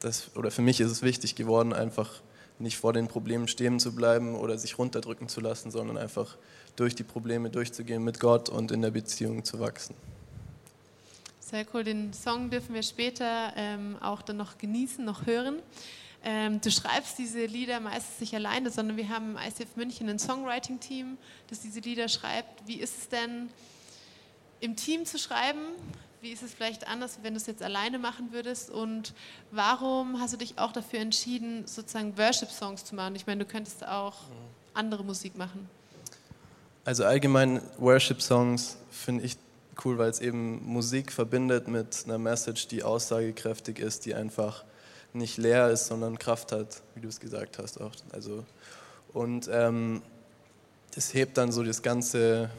das, 0.00 0.36
oder 0.36 0.50
für 0.50 0.62
mich 0.62 0.80
ist 0.80 0.90
es 0.90 1.02
wichtig 1.02 1.34
geworden, 1.34 1.72
einfach 1.72 2.20
nicht 2.58 2.76
vor 2.76 2.92
den 2.92 3.08
Problemen 3.08 3.48
stehen 3.48 3.80
zu 3.80 3.94
bleiben 3.94 4.36
oder 4.36 4.58
sich 4.58 4.78
runterdrücken 4.78 5.28
zu 5.28 5.40
lassen, 5.40 5.70
sondern 5.70 5.96
einfach 5.96 6.36
durch 6.76 6.94
die 6.94 7.02
Probleme 7.02 7.50
durchzugehen 7.50 8.04
mit 8.04 8.20
Gott 8.20 8.48
und 8.48 8.70
in 8.70 8.82
der 8.82 8.90
Beziehung 8.90 9.44
zu 9.44 9.58
wachsen. 9.60 9.94
Sehr 11.40 11.66
cool. 11.72 11.84
Den 11.84 12.12
Song 12.12 12.50
dürfen 12.50 12.74
wir 12.74 12.82
später 12.82 13.52
ähm, 13.56 13.96
auch 14.00 14.22
dann 14.22 14.36
noch 14.36 14.58
genießen, 14.58 15.04
noch 15.04 15.26
hören. 15.26 15.56
Ähm, 16.26 16.60
du 16.62 16.70
schreibst 16.70 17.18
diese 17.18 17.44
Lieder 17.44 17.80
meistens 17.80 18.18
nicht 18.18 18.34
alleine, 18.34 18.70
sondern 18.70 18.96
wir 18.96 19.10
haben 19.10 19.32
im 19.32 19.36
ICF 19.36 19.76
München 19.76 20.08
ein 20.08 20.18
Songwriting-Team, 20.18 21.18
das 21.48 21.60
diese 21.60 21.80
Lieder 21.80 22.08
schreibt. 22.08 22.66
Wie 22.66 22.76
ist 22.76 22.98
es 22.98 23.08
denn, 23.10 23.50
im 24.60 24.74
Team 24.74 25.04
zu 25.04 25.18
schreiben? 25.18 25.60
Wie 26.22 26.30
ist 26.30 26.42
es 26.42 26.54
vielleicht 26.54 26.88
anders, 26.88 27.18
wenn 27.20 27.34
du 27.34 27.36
es 27.36 27.46
jetzt 27.46 27.62
alleine 27.62 27.98
machen 27.98 28.32
würdest? 28.32 28.70
Und 28.70 29.12
warum 29.50 30.18
hast 30.18 30.32
du 30.32 30.38
dich 30.38 30.58
auch 30.58 30.72
dafür 30.72 31.00
entschieden, 31.00 31.66
sozusagen 31.66 32.16
Worship-Songs 32.16 32.86
zu 32.86 32.94
machen? 32.94 33.14
Ich 33.16 33.26
meine, 33.26 33.44
du 33.44 33.50
könntest 33.50 33.86
auch 33.86 34.14
andere 34.72 35.04
Musik 35.04 35.36
machen. 35.36 35.68
Also 36.86 37.04
allgemein 37.04 37.60
Worship-Songs 37.76 38.78
finde 38.90 39.24
ich 39.24 39.36
cool, 39.84 39.98
weil 39.98 40.08
es 40.08 40.20
eben 40.20 40.64
Musik 40.64 41.12
verbindet 41.12 41.68
mit 41.68 42.04
einer 42.06 42.16
Message, 42.16 42.68
die 42.68 42.82
aussagekräftig 42.82 43.78
ist, 43.78 44.06
die 44.06 44.14
einfach 44.14 44.64
nicht 45.14 45.38
leer 45.38 45.70
ist, 45.70 45.86
sondern 45.86 46.18
Kraft 46.18 46.52
hat, 46.52 46.82
wie 46.94 47.00
du 47.00 47.08
es 47.08 47.20
gesagt 47.20 47.58
hast 47.58 47.80
auch. 47.80 47.92
Also, 48.12 48.44
und 49.12 49.48
ähm, 49.50 50.02
das 50.94 51.14
hebt 51.14 51.38
dann 51.38 51.52
so 51.52 51.62
das 51.62 51.82
ganze 51.82 52.50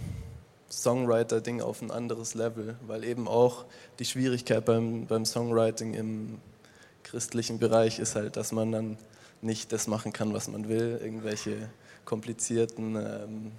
Songwriter-Ding 0.72 1.62
auf 1.62 1.82
ein 1.82 1.92
anderes 1.92 2.34
Level, 2.34 2.76
weil 2.88 3.04
eben 3.04 3.28
auch 3.28 3.66
die 4.00 4.06
Schwierigkeit 4.06 4.66
beim, 4.66 5.06
beim 5.06 5.26
Songwriting 5.26 5.94
im 5.94 6.40
christlichen 7.04 7.60
Bereich 7.60 8.00
ist 8.00 8.16
halt, 8.16 8.36
dass 8.36 8.52
man 8.52 8.72
dann 8.72 8.98
nicht 9.42 9.72
das 9.72 9.88
machen 9.88 10.12
kann, 10.12 10.34
was 10.34 10.48
man 10.48 10.68
will, 10.68 11.00
irgendwelche 11.04 11.70
komplizierten 12.04 12.96
ähm, 12.96 13.52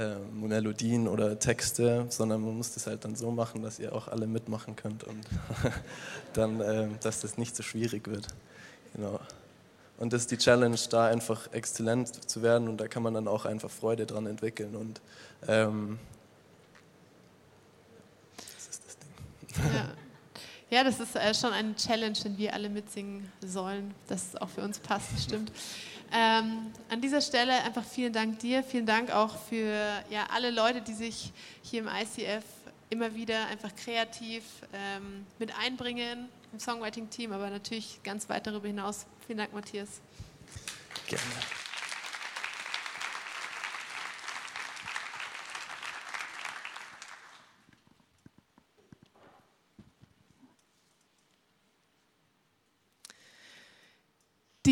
äh, 0.00 0.16
Melodien 0.32 1.06
oder 1.06 1.38
Texte, 1.38 2.06
sondern 2.08 2.40
man 2.40 2.56
muss 2.56 2.72
das 2.72 2.86
halt 2.86 3.04
dann 3.04 3.16
so 3.16 3.30
machen, 3.30 3.62
dass 3.62 3.78
ihr 3.78 3.94
auch 3.94 4.08
alle 4.08 4.26
mitmachen 4.26 4.74
könnt 4.74 5.04
und 5.04 5.26
dann, 6.32 6.60
äh, 6.60 6.88
dass 7.02 7.20
das 7.20 7.36
nicht 7.36 7.54
so 7.54 7.62
schwierig 7.62 8.08
wird. 8.08 8.26
Genau. 8.94 9.20
Und 9.98 10.14
das 10.14 10.22
ist 10.22 10.30
die 10.30 10.38
Challenge, 10.38 10.78
da 10.88 11.06
einfach 11.06 11.52
exzellent 11.52 12.30
zu 12.30 12.42
werden 12.42 12.68
und 12.68 12.78
da 12.78 12.88
kann 12.88 13.02
man 13.02 13.12
dann 13.12 13.28
auch 13.28 13.44
einfach 13.44 13.70
Freude 13.70 14.06
dran 14.06 14.26
entwickeln 14.26 14.74
und 14.74 15.02
ähm, 15.46 15.98
das 18.38 18.68
ist 18.68 18.82
das 18.86 18.96
Ding. 18.98 19.72
Ja. 19.74 19.90
Ja, 20.70 20.84
das 20.84 21.00
ist 21.00 21.16
äh, 21.16 21.34
schon 21.34 21.52
eine 21.52 21.74
Challenge, 21.74 22.16
wenn 22.22 22.38
wir 22.38 22.54
alle 22.54 22.68
mitsingen 22.68 23.30
sollen, 23.44 23.92
dass 24.06 24.28
es 24.28 24.36
auch 24.36 24.48
für 24.48 24.62
uns 24.62 24.78
passt, 24.78 25.20
stimmt. 25.20 25.50
Ähm, 26.12 26.72
an 26.88 27.00
dieser 27.00 27.20
Stelle 27.20 27.52
einfach 27.62 27.84
vielen 27.84 28.12
Dank 28.12 28.40
dir, 28.40 28.62
vielen 28.64 28.86
Dank 28.86 29.10
auch 29.12 29.36
für 29.36 30.02
ja, 30.10 30.26
alle 30.32 30.50
Leute, 30.50 30.80
die 30.80 30.94
sich 30.94 31.32
hier 31.62 31.80
im 31.80 31.88
ICF 31.88 32.44
immer 32.90 33.14
wieder 33.14 33.46
einfach 33.46 33.74
kreativ 33.76 34.42
ähm, 34.72 35.24
mit 35.38 35.56
einbringen, 35.56 36.28
im 36.52 36.58
Songwriting-Team, 36.58 37.32
aber 37.32 37.48
natürlich 37.48 38.00
ganz 38.02 38.28
weit 38.28 38.46
darüber 38.46 38.66
hinaus. 38.66 39.06
Vielen 39.26 39.38
Dank, 39.38 39.52
Matthias. 39.52 40.00
Gerne. 41.06 41.69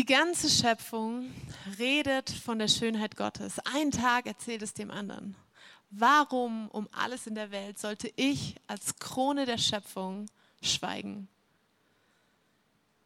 Ganze 0.09 0.49
Schöpfung 0.49 1.31
redet 1.77 2.31
von 2.31 2.57
der 2.57 2.67
Schönheit 2.67 3.15
Gottes. 3.15 3.59
Ein 3.59 3.91
Tag 3.91 4.25
erzählt 4.25 4.63
es 4.63 4.73
dem 4.73 4.89
anderen. 4.89 5.35
Warum 5.91 6.67
um 6.69 6.89
alles 6.91 7.27
in 7.27 7.35
der 7.35 7.51
Welt 7.51 7.77
sollte 7.77 8.11
ich 8.15 8.55
als 8.65 8.95
Krone 8.97 9.45
der 9.45 9.59
Schöpfung 9.59 10.25
schweigen? 10.63 11.27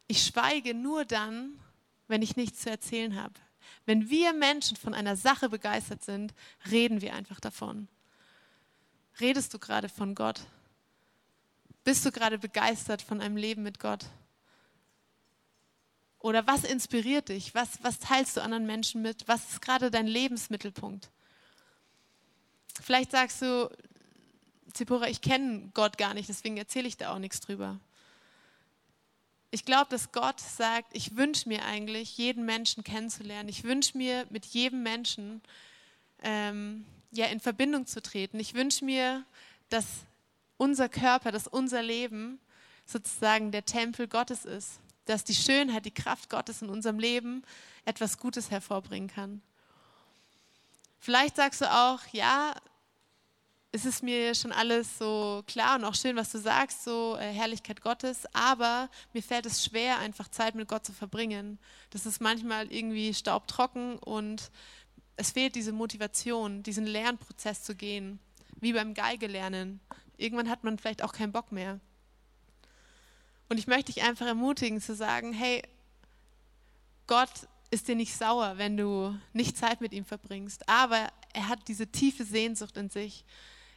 Ich 0.06 0.22
schweige 0.22 0.72
nur 0.72 1.04
dann, 1.04 1.60
wenn 2.08 2.22
ich 2.22 2.36
nichts 2.36 2.62
zu 2.62 2.70
erzählen 2.70 3.20
habe. 3.22 3.34
Wenn 3.84 4.08
wir 4.08 4.32
Menschen 4.32 4.78
von 4.78 4.94
einer 4.94 5.16
Sache 5.16 5.50
begeistert 5.50 6.02
sind, 6.02 6.32
reden 6.70 7.02
wir 7.02 7.12
einfach 7.14 7.38
davon. 7.38 7.86
Redest 9.20 9.52
du 9.52 9.58
gerade 9.58 9.90
von 9.90 10.14
Gott? 10.14 10.40
Bist 11.84 12.06
du 12.06 12.10
gerade 12.10 12.38
begeistert 12.38 13.02
von 13.02 13.20
einem 13.20 13.36
Leben 13.36 13.62
mit 13.62 13.78
Gott? 13.78 14.06
Oder 16.24 16.46
was 16.46 16.64
inspiriert 16.64 17.28
dich? 17.28 17.54
Was, 17.54 17.68
was 17.82 17.98
teilst 17.98 18.38
du 18.38 18.42
anderen 18.42 18.64
Menschen 18.64 19.02
mit? 19.02 19.28
Was 19.28 19.50
ist 19.50 19.60
gerade 19.60 19.90
dein 19.90 20.06
Lebensmittelpunkt? 20.06 21.10
Vielleicht 22.80 23.10
sagst 23.10 23.42
du, 23.42 23.68
Zipora, 24.72 25.08
ich 25.08 25.20
kenne 25.20 25.70
Gott 25.74 25.98
gar 25.98 26.14
nicht, 26.14 26.30
deswegen 26.30 26.56
erzähle 26.56 26.88
ich 26.88 26.96
da 26.96 27.12
auch 27.12 27.18
nichts 27.18 27.40
drüber. 27.40 27.78
Ich 29.50 29.66
glaube, 29.66 29.90
dass 29.90 30.12
Gott 30.12 30.40
sagt, 30.40 30.96
ich 30.96 31.14
wünsche 31.14 31.46
mir 31.46 31.62
eigentlich, 31.66 32.16
jeden 32.16 32.46
Menschen 32.46 32.84
kennenzulernen. 32.84 33.50
Ich 33.50 33.64
wünsche 33.64 33.98
mir, 33.98 34.26
mit 34.30 34.46
jedem 34.46 34.82
Menschen 34.82 35.42
ähm, 36.22 36.86
ja, 37.10 37.26
in 37.26 37.40
Verbindung 37.40 37.86
zu 37.86 38.00
treten. 38.00 38.40
Ich 38.40 38.54
wünsche 38.54 38.86
mir, 38.86 39.26
dass 39.68 39.84
unser 40.56 40.88
Körper, 40.88 41.32
dass 41.32 41.46
unser 41.46 41.82
Leben 41.82 42.40
sozusagen 42.86 43.52
der 43.52 43.66
Tempel 43.66 44.08
Gottes 44.08 44.46
ist 44.46 44.80
dass 45.04 45.24
die 45.24 45.34
Schönheit, 45.34 45.84
die 45.84 45.94
Kraft 45.94 46.30
Gottes 46.30 46.62
in 46.62 46.68
unserem 46.68 46.98
Leben 46.98 47.42
etwas 47.84 48.18
Gutes 48.18 48.50
hervorbringen 48.50 49.08
kann. 49.08 49.42
Vielleicht 50.98 51.36
sagst 51.36 51.60
du 51.60 51.70
auch, 51.70 52.00
ja, 52.12 52.54
es 53.74 53.84
ist 53.84 54.04
mir 54.04 54.34
schon 54.36 54.52
alles 54.52 54.98
so 54.98 55.42
klar 55.46 55.76
und 55.76 55.84
auch 55.84 55.96
schön, 55.96 56.14
was 56.14 56.30
du 56.30 56.38
sagst, 56.38 56.84
so 56.84 57.16
äh, 57.18 57.32
Herrlichkeit 57.32 57.80
Gottes, 57.80 58.24
aber 58.32 58.88
mir 59.12 59.22
fällt 59.22 59.46
es 59.46 59.64
schwer, 59.64 59.98
einfach 59.98 60.28
Zeit 60.28 60.54
mit 60.54 60.68
Gott 60.68 60.86
zu 60.86 60.92
verbringen. 60.92 61.58
Das 61.90 62.06
ist 62.06 62.20
manchmal 62.20 62.72
irgendwie 62.72 63.12
staubtrocken 63.12 63.98
und 63.98 64.52
es 65.16 65.32
fehlt 65.32 65.56
diese 65.56 65.72
Motivation, 65.72 66.62
diesen 66.62 66.86
Lernprozess 66.86 67.64
zu 67.64 67.74
gehen, 67.74 68.20
wie 68.60 68.72
beim 68.72 68.94
Geige 68.94 69.26
lernen. 69.26 69.80
Irgendwann 70.16 70.48
hat 70.48 70.62
man 70.62 70.78
vielleicht 70.78 71.02
auch 71.02 71.12
keinen 71.12 71.32
Bock 71.32 71.50
mehr. 71.50 71.80
Und 73.48 73.58
ich 73.58 73.66
möchte 73.66 73.92
dich 73.92 74.02
einfach 74.02 74.26
ermutigen 74.26 74.80
zu 74.80 74.94
sagen, 74.94 75.32
hey, 75.32 75.62
Gott 77.06 77.30
ist 77.70 77.88
dir 77.88 77.96
nicht 77.96 78.16
sauer, 78.16 78.54
wenn 78.56 78.76
du 78.76 79.18
nicht 79.32 79.56
Zeit 79.56 79.80
mit 79.80 79.92
ihm 79.92 80.04
verbringst, 80.04 80.68
aber 80.68 81.08
er 81.32 81.48
hat 81.48 81.68
diese 81.68 81.86
tiefe 81.88 82.24
Sehnsucht 82.24 82.76
in 82.76 82.88
sich. 82.88 83.24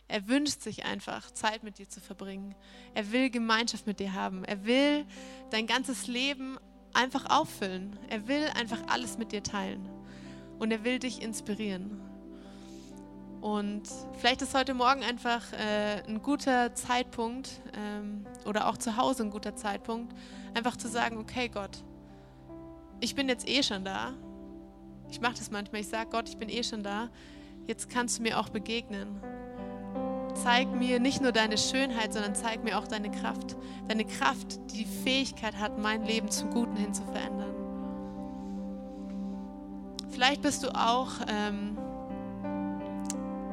Er 0.07 0.27
wünscht 0.27 0.61
sich 0.61 0.85
einfach, 0.85 1.31
Zeit 1.31 1.63
mit 1.63 1.79
dir 1.79 1.89
zu 1.89 1.99
verbringen. 1.99 2.55
Er 2.93 3.11
will 3.11 3.29
Gemeinschaft 3.29 3.87
mit 3.87 3.99
dir 3.99 4.13
haben. 4.13 4.45
Er 4.45 4.65
will 4.65 5.05
dein 5.49 5.67
ganzes 5.67 6.07
Leben 6.07 6.57
einfach 6.93 7.25
auffüllen. 7.29 7.99
Er 8.09 8.27
will 8.27 8.47
einfach 8.55 8.79
alles 8.87 9.17
mit 9.17 9.33
dir 9.33 9.43
teilen. 9.43 9.89
Und 10.59 10.71
er 10.71 10.85
will 10.85 10.99
dich 10.99 11.21
inspirieren. 11.21 11.99
Und 13.41 13.83
vielleicht 14.17 14.41
ist 14.41 14.55
heute 14.55 14.73
Morgen 14.73 15.03
einfach 15.03 15.53
äh, 15.53 16.01
ein 16.07 16.21
guter 16.21 16.73
Zeitpunkt 16.73 17.61
ähm, 17.75 18.25
oder 18.45 18.67
auch 18.67 18.77
zu 18.77 18.97
Hause 18.97 19.23
ein 19.23 19.29
guter 19.29 19.55
Zeitpunkt, 19.55 20.13
einfach 20.55 20.75
zu 20.75 20.87
sagen, 20.87 21.17
okay 21.17 21.49
Gott, 21.49 21.83
ich 22.99 23.13
bin 23.13 23.29
jetzt 23.29 23.47
eh 23.47 23.61
schon 23.61 23.85
da. 23.85 24.13
Ich 25.09 25.21
mache 25.21 25.35
das 25.37 25.51
manchmal, 25.51 25.81
ich 25.81 25.87
sage 25.87 26.09
Gott, 26.09 26.27
ich 26.29 26.37
bin 26.37 26.49
eh 26.49 26.63
schon 26.63 26.83
da. 26.83 27.09
Jetzt 27.67 27.89
kannst 27.89 28.17
du 28.17 28.23
mir 28.23 28.39
auch 28.39 28.49
begegnen. 28.49 29.21
Zeig 30.33 30.69
mir 30.71 30.99
nicht 30.99 31.21
nur 31.21 31.31
deine 31.31 31.57
Schönheit, 31.57 32.13
sondern 32.13 32.35
zeig 32.35 32.63
mir 32.63 32.77
auch 32.77 32.87
deine 32.87 33.11
Kraft. 33.11 33.55
Deine 33.87 34.05
Kraft, 34.05 34.59
die 34.71 34.83
die 34.83 34.85
Fähigkeit 34.85 35.57
hat, 35.59 35.77
mein 35.77 36.03
Leben 36.05 36.29
zum 36.29 36.49
Guten 36.49 36.75
hin 36.75 36.93
zu 36.93 37.03
verändern. 37.03 37.53
Vielleicht 40.09 40.41
bist 40.41 40.63
du 40.63 40.69
auch... 40.69 41.11
Ähm, 41.27 41.77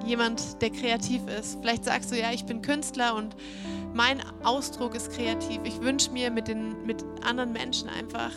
jemand, 0.06 0.60
der 0.62 0.70
kreativ 0.70 1.22
ist. 1.28 1.58
Vielleicht 1.60 1.84
sagst 1.84 2.12
du, 2.12 2.18
ja, 2.18 2.32
ich 2.32 2.44
bin 2.44 2.62
Künstler 2.62 3.14
und 3.14 3.36
mein 3.92 4.20
Ausdruck 4.42 4.94
ist 4.94 5.12
kreativ. 5.12 5.60
Ich 5.64 5.80
wünsche 5.80 6.10
mir 6.10 6.30
mit, 6.30 6.48
den, 6.48 6.84
mit 6.84 7.04
anderen 7.24 7.52
Menschen 7.52 7.88
einfach 7.88 8.32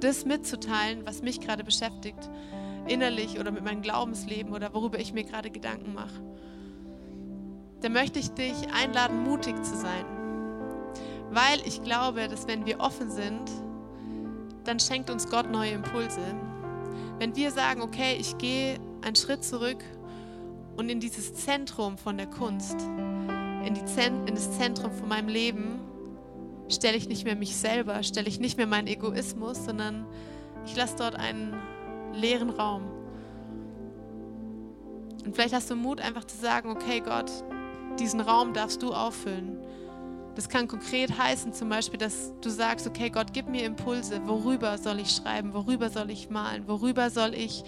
das 0.00 0.24
mitzuteilen, 0.24 1.06
was 1.06 1.22
mich 1.22 1.40
gerade 1.40 1.64
beschäftigt, 1.64 2.30
innerlich 2.86 3.38
oder 3.38 3.50
mit 3.50 3.64
meinem 3.64 3.82
Glaubensleben 3.82 4.52
oder 4.52 4.72
worüber 4.72 4.98
ich 4.98 5.12
mir 5.12 5.24
gerade 5.24 5.50
Gedanken 5.50 5.94
mache. 5.94 6.22
Da 7.82 7.88
möchte 7.88 8.18
ich 8.18 8.30
dich 8.30 8.54
einladen, 8.74 9.22
mutig 9.22 9.62
zu 9.62 9.76
sein. 9.76 10.04
Weil 11.30 11.60
ich 11.64 11.82
glaube, 11.82 12.28
dass 12.28 12.46
wenn 12.46 12.66
wir 12.66 12.80
offen 12.80 13.10
sind, 13.10 13.50
dann 14.64 14.80
schenkt 14.80 15.10
uns 15.10 15.30
Gott 15.30 15.50
neue 15.50 15.70
Impulse. 15.70 16.20
Wenn 17.18 17.36
wir 17.36 17.50
sagen, 17.50 17.80
okay, 17.82 18.16
ich 18.18 18.36
gehe 18.38 18.78
einen 19.02 19.16
Schritt 19.16 19.44
zurück 19.44 19.82
und 20.80 20.88
in 20.88 20.98
dieses 20.98 21.34
Zentrum 21.34 21.98
von 21.98 22.16
der 22.16 22.26
Kunst, 22.26 22.76
in, 23.66 23.86
Zent 23.86 24.26
in 24.26 24.34
das 24.34 24.56
Zentrum 24.56 24.90
von 24.90 25.10
meinem 25.10 25.28
Leben, 25.28 25.78
stelle 26.70 26.96
ich 26.96 27.06
nicht 27.06 27.26
mehr 27.26 27.36
mich 27.36 27.54
selber, 27.54 28.02
stelle 28.02 28.26
ich 28.28 28.40
nicht 28.40 28.56
mehr 28.56 28.66
meinen 28.66 28.86
Egoismus, 28.86 29.66
sondern 29.66 30.06
ich 30.64 30.74
lasse 30.74 30.96
dort 30.96 31.16
einen 31.16 31.54
leeren 32.14 32.48
Raum. 32.48 32.84
Und 35.22 35.34
vielleicht 35.34 35.52
hast 35.52 35.70
du 35.70 35.76
Mut, 35.76 36.00
einfach 36.00 36.24
zu 36.24 36.38
sagen, 36.38 36.70
okay 36.70 37.02
Gott, 37.04 37.30
diesen 37.98 38.20
Raum 38.20 38.54
darfst 38.54 38.82
du 38.82 38.94
auffüllen. 38.94 39.58
Das 40.34 40.48
kann 40.48 40.66
konkret 40.66 41.18
heißen, 41.18 41.52
zum 41.52 41.68
Beispiel, 41.68 41.98
dass 41.98 42.32
du 42.40 42.48
sagst, 42.48 42.86
okay 42.86 43.10
Gott, 43.10 43.34
gib 43.34 43.50
mir 43.50 43.66
Impulse, 43.66 44.22
worüber 44.24 44.78
soll 44.78 45.00
ich 45.00 45.10
schreiben, 45.10 45.52
worüber 45.52 45.90
soll 45.90 46.08
ich 46.08 46.30
malen, 46.30 46.66
worüber 46.66 47.10
soll 47.10 47.34
ich 47.34 47.64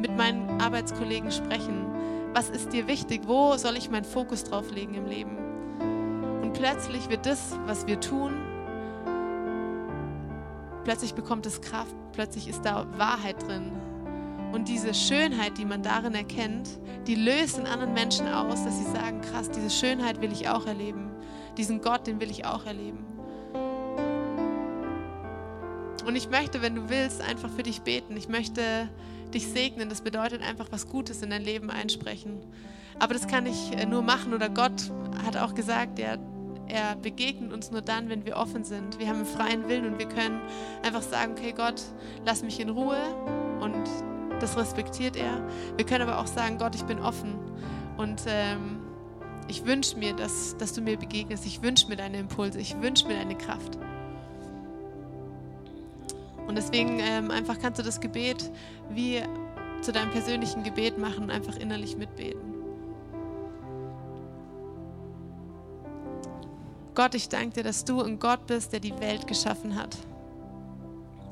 mit 0.00 0.16
meinen 0.16 0.60
Arbeitskollegen 0.60 1.32
sprechen, 1.32 1.86
was 2.34 2.48
ist 2.48 2.72
dir 2.72 2.86
wichtig? 2.86 3.22
Wo 3.26 3.56
soll 3.56 3.76
ich 3.76 3.90
meinen 3.90 4.04
Fokus 4.04 4.44
drauf 4.44 4.70
legen 4.70 4.94
im 4.94 5.06
Leben? 5.06 5.36
Und 6.42 6.52
plötzlich 6.54 7.08
wird 7.08 7.26
das, 7.26 7.56
was 7.66 7.86
wir 7.86 8.00
tun, 8.00 8.32
plötzlich 10.84 11.14
bekommt 11.14 11.46
es 11.46 11.60
Kraft, 11.60 11.94
plötzlich 12.12 12.48
ist 12.48 12.64
da 12.64 12.86
Wahrheit 12.98 13.46
drin. 13.46 13.72
Und 14.52 14.68
diese 14.68 14.92
Schönheit, 14.92 15.56
die 15.56 15.64
man 15.64 15.82
darin 15.82 16.14
erkennt, 16.14 16.68
die 17.06 17.14
löst 17.14 17.58
in 17.58 17.66
anderen 17.66 17.94
Menschen 17.94 18.28
aus, 18.28 18.64
dass 18.64 18.78
sie 18.78 18.90
sagen, 18.90 19.20
krass, 19.22 19.50
diese 19.50 19.70
Schönheit 19.70 20.20
will 20.20 20.30
ich 20.30 20.48
auch 20.48 20.66
erleben. 20.66 21.10
Diesen 21.56 21.80
Gott, 21.80 22.06
den 22.06 22.20
will 22.20 22.30
ich 22.30 22.44
auch 22.44 22.66
erleben. 22.66 23.06
Und 26.06 26.16
ich 26.16 26.28
möchte, 26.28 26.60
wenn 26.60 26.74
du 26.74 26.88
willst, 26.88 27.22
einfach 27.22 27.48
für 27.48 27.62
dich 27.62 27.82
beten. 27.82 28.16
Ich 28.16 28.28
möchte 28.28 28.88
dich 29.34 29.48
segnen. 29.48 29.88
Das 29.88 30.00
bedeutet 30.00 30.42
einfach 30.42 30.66
was 30.70 30.88
Gutes 30.88 31.22
in 31.22 31.30
dein 31.30 31.42
Leben 31.42 31.70
einsprechen. 31.70 32.38
Aber 32.98 33.14
das 33.14 33.26
kann 33.26 33.46
ich 33.46 33.72
äh, 33.72 33.86
nur 33.86 34.02
machen 34.02 34.34
oder 34.34 34.48
Gott 34.48 34.90
hat 35.24 35.36
auch 35.36 35.54
gesagt, 35.54 35.98
er, 35.98 36.18
er 36.68 36.96
begegnet 36.96 37.52
uns 37.52 37.70
nur 37.70 37.82
dann, 37.82 38.08
wenn 38.08 38.24
wir 38.24 38.36
offen 38.36 38.64
sind. 38.64 38.98
Wir 38.98 39.08
haben 39.08 39.16
einen 39.16 39.26
freien 39.26 39.68
Willen 39.68 39.86
und 39.86 39.98
wir 39.98 40.08
können 40.08 40.40
einfach 40.82 41.02
sagen, 41.02 41.32
okay 41.32 41.52
Gott, 41.56 41.82
lass 42.24 42.42
mich 42.42 42.60
in 42.60 42.68
Ruhe 42.70 42.98
und 43.60 43.88
das 44.40 44.56
respektiert 44.56 45.16
er. 45.16 45.46
Wir 45.76 45.86
können 45.86 46.08
aber 46.08 46.20
auch 46.20 46.26
sagen, 46.26 46.58
Gott, 46.58 46.74
ich 46.74 46.84
bin 46.84 46.98
offen 46.98 47.38
und 47.96 48.22
ähm, 48.26 48.80
ich 49.48 49.64
wünsche 49.66 49.96
mir, 49.98 50.14
dass, 50.14 50.56
dass 50.56 50.72
du 50.72 50.80
mir 50.80 50.96
begegnest. 50.96 51.46
Ich 51.46 51.62
wünsche 51.62 51.88
mir 51.88 51.96
deine 51.96 52.18
Impulse. 52.18 52.58
Ich 52.58 52.80
wünsche 52.80 53.06
mir 53.06 53.14
deine 53.14 53.36
Kraft. 53.36 53.78
Und 56.46 56.56
deswegen 56.56 56.98
ähm, 57.00 57.30
einfach 57.30 57.58
kannst 57.60 57.78
du 57.78 57.84
das 57.84 58.00
Gebet 58.00 58.50
wie 58.90 59.22
zu 59.80 59.92
deinem 59.92 60.10
persönlichen 60.10 60.62
Gebet 60.62 60.98
machen 60.98 61.30
einfach 61.30 61.56
innerlich 61.56 61.96
mitbeten. 61.96 62.52
Gott, 66.94 67.14
ich 67.14 67.28
danke 67.28 67.54
dir, 67.54 67.62
dass 67.62 67.84
du 67.84 68.02
ein 68.02 68.18
Gott 68.18 68.46
bist, 68.46 68.72
der 68.72 68.80
die 68.80 68.98
Welt 69.00 69.26
geschaffen 69.26 69.76
hat. 69.76 69.96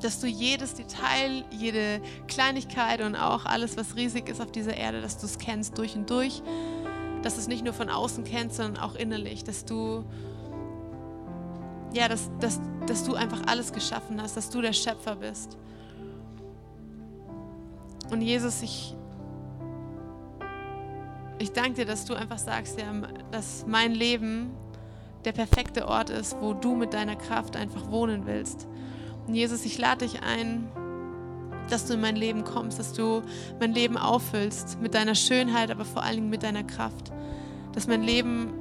Dass 0.00 0.18
du 0.18 0.26
jedes 0.26 0.74
Detail, 0.74 1.44
jede 1.50 2.00
Kleinigkeit 2.26 3.02
und 3.02 3.14
auch 3.14 3.44
alles, 3.44 3.76
was 3.76 3.94
riesig 3.94 4.30
ist 4.30 4.40
auf 4.40 4.50
dieser 4.50 4.74
Erde, 4.74 5.02
dass 5.02 5.18
du 5.18 5.26
es 5.26 5.38
kennst 5.38 5.76
durch 5.76 5.94
und 5.94 6.08
durch. 6.08 6.42
Dass 7.22 7.34
du 7.34 7.40
es 7.40 7.48
nicht 7.48 7.62
nur 7.62 7.74
von 7.74 7.90
außen 7.90 8.24
kennst, 8.24 8.56
sondern 8.56 8.82
auch 8.82 8.94
innerlich. 8.94 9.44
Dass 9.44 9.66
du, 9.66 10.04
ja, 11.92 12.08
dass, 12.08 12.30
dass, 12.40 12.60
dass 12.86 13.04
du 13.04 13.14
einfach 13.14 13.42
alles 13.46 13.72
geschaffen 13.72 14.20
hast, 14.20 14.36
dass 14.36 14.50
du 14.50 14.60
der 14.60 14.72
Schöpfer 14.72 15.16
bist. 15.16 15.56
Und 18.10 18.22
Jesus, 18.22 18.62
ich, 18.62 18.94
ich 21.38 21.52
danke 21.52 21.74
dir, 21.74 21.86
dass 21.86 22.04
du 22.04 22.14
einfach 22.14 22.38
sagst, 22.38 22.80
ja, 22.80 22.92
dass 23.30 23.64
mein 23.66 23.92
Leben 23.92 24.50
der 25.24 25.32
perfekte 25.32 25.86
Ort 25.86 26.10
ist, 26.10 26.36
wo 26.40 26.54
du 26.54 26.74
mit 26.74 26.94
deiner 26.94 27.16
Kraft 27.16 27.56
einfach 27.56 27.90
wohnen 27.90 28.26
willst. 28.26 28.66
Und 29.26 29.34
Jesus, 29.34 29.64
ich 29.64 29.78
lade 29.78 30.06
dich 30.06 30.22
ein, 30.22 30.68
dass 31.68 31.86
du 31.86 31.94
in 31.94 32.00
mein 32.00 32.16
Leben 32.16 32.44
kommst, 32.44 32.78
dass 32.78 32.92
du 32.92 33.22
mein 33.60 33.72
Leben 33.72 33.96
auffüllst 33.96 34.80
mit 34.80 34.94
deiner 34.94 35.14
Schönheit, 35.14 35.70
aber 35.70 35.84
vor 35.84 36.02
allen 36.02 36.16
Dingen 36.16 36.30
mit 36.30 36.42
deiner 36.42 36.64
Kraft. 36.64 37.12
Dass 37.72 37.86
mein 37.86 38.02
Leben 38.02 38.52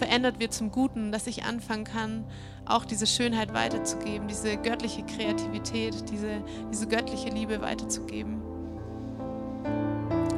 verändert 0.00 0.40
wird 0.40 0.54
zum 0.54 0.72
Guten, 0.72 1.12
dass 1.12 1.26
ich 1.26 1.44
anfangen 1.44 1.84
kann, 1.84 2.24
auch 2.64 2.86
diese 2.86 3.06
Schönheit 3.06 3.52
weiterzugeben, 3.52 4.28
diese 4.28 4.56
göttliche 4.56 5.02
Kreativität, 5.02 5.94
diese, 6.10 6.42
diese 6.72 6.86
göttliche 6.86 7.28
Liebe 7.28 7.60
weiterzugeben. 7.60 8.40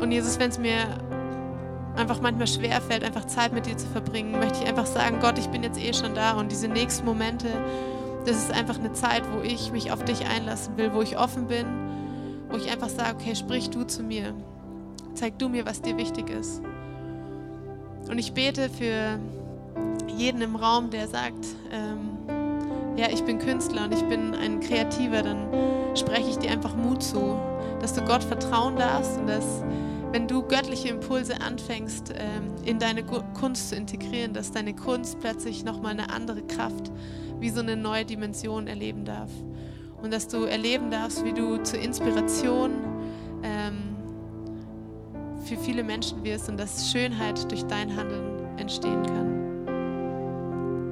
Und 0.00 0.10
Jesus, 0.10 0.40
wenn 0.40 0.50
es 0.50 0.58
mir 0.58 0.78
einfach 1.94 2.20
manchmal 2.20 2.48
schwer 2.48 2.80
fällt, 2.80 3.04
einfach 3.04 3.26
Zeit 3.26 3.52
mit 3.52 3.66
dir 3.66 3.76
zu 3.76 3.86
verbringen, 3.86 4.32
möchte 4.32 4.64
ich 4.64 4.68
einfach 4.68 4.86
sagen, 4.86 5.18
Gott, 5.20 5.38
ich 5.38 5.46
bin 5.46 5.62
jetzt 5.62 5.78
eh 5.78 5.94
schon 5.94 6.14
da 6.14 6.32
und 6.32 6.50
diese 6.50 6.66
nächsten 6.66 7.04
Momente, 7.04 7.46
das 8.26 8.36
ist 8.36 8.50
einfach 8.50 8.80
eine 8.80 8.92
Zeit, 8.92 9.22
wo 9.32 9.42
ich 9.42 9.70
mich 9.70 9.92
auf 9.92 10.04
dich 10.04 10.26
einlassen 10.26 10.76
will, 10.76 10.92
wo 10.92 11.02
ich 11.02 11.18
offen 11.18 11.46
bin, 11.46 11.66
wo 12.50 12.56
ich 12.56 12.68
einfach 12.68 12.88
sage, 12.88 13.16
okay, 13.20 13.36
sprich 13.36 13.70
du 13.70 13.84
zu 13.84 14.02
mir, 14.02 14.34
zeig 15.14 15.38
du 15.38 15.48
mir, 15.48 15.66
was 15.66 15.82
dir 15.82 15.96
wichtig 15.96 16.30
ist. 16.30 16.62
Und 18.10 18.18
ich 18.18 18.32
bete 18.32 18.68
für 18.68 19.20
jeden 20.16 20.42
im 20.42 20.56
Raum, 20.56 20.90
der 20.90 21.08
sagt, 21.08 21.46
ähm, 21.70 22.10
ja, 22.96 23.08
ich 23.10 23.24
bin 23.24 23.38
Künstler 23.38 23.84
und 23.84 23.94
ich 23.94 24.02
bin 24.04 24.34
ein 24.34 24.60
Kreativer, 24.60 25.22
dann 25.22 25.48
spreche 25.94 26.30
ich 26.30 26.38
dir 26.38 26.50
einfach 26.50 26.76
Mut 26.76 27.02
zu, 27.02 27.38
dass 27.80 27.94
du 27.94 28.02
Gott 28.02 28.22
vertrauen 28.22 28.76
darfst 28.76 29.18
und 29.18 29.26
dass 29.26 29.62
wenn 30.12 30.28
du 30.28 30.42
göttliche 30.42 30.88
Impulse 30.88 31.40
anfängst, 31.40 32.12
ähm, 32.14 32.54
in 32.64 32.78
deine 32.78 33.02
Kunst 33.02 33.70
zu 33.70 33.76
integrieren, 33.76 34.34
dass 34.34 34.52
deine 34.52 34.74
Kunst 34.74 35.18
plötzlich 35.20 35.64
nochmal 35.64 35.92
eine 35.92 36.10
andere 36.10 36.42
Kraft, 36.42 36.92
wie 37.40 37.48
so 37.48 37.60
eine 37.60 37.76
neue 37.76 38.04
Dimension 38.04 38.66
erleben 38.66 39.06
darf. 39.06 39.30
Und 40.02 40.12
dass 40.12 40.28
du 40.28 40.44
erleben 40.44 40.90
darfst, 40.90 41.24
wie 41.24 41.32
du 41.32 41.62
zur 41.62 41.78
Inspiration 41.78 42.72
ähm, 43.42 43.96
für 45.44 45.56
viele 45.56 45.82
Menschen 45.82 46.22
wirst 46.24 46.48
und 46.48 46.60
dass 46.60 46.90
Schönheit 46.92 47.50
durch 47.50 47.64
dein 47.64 47.96
Handeln 47.96 48.58
entstehen 48.58 49.02
kann. 49.06 49.41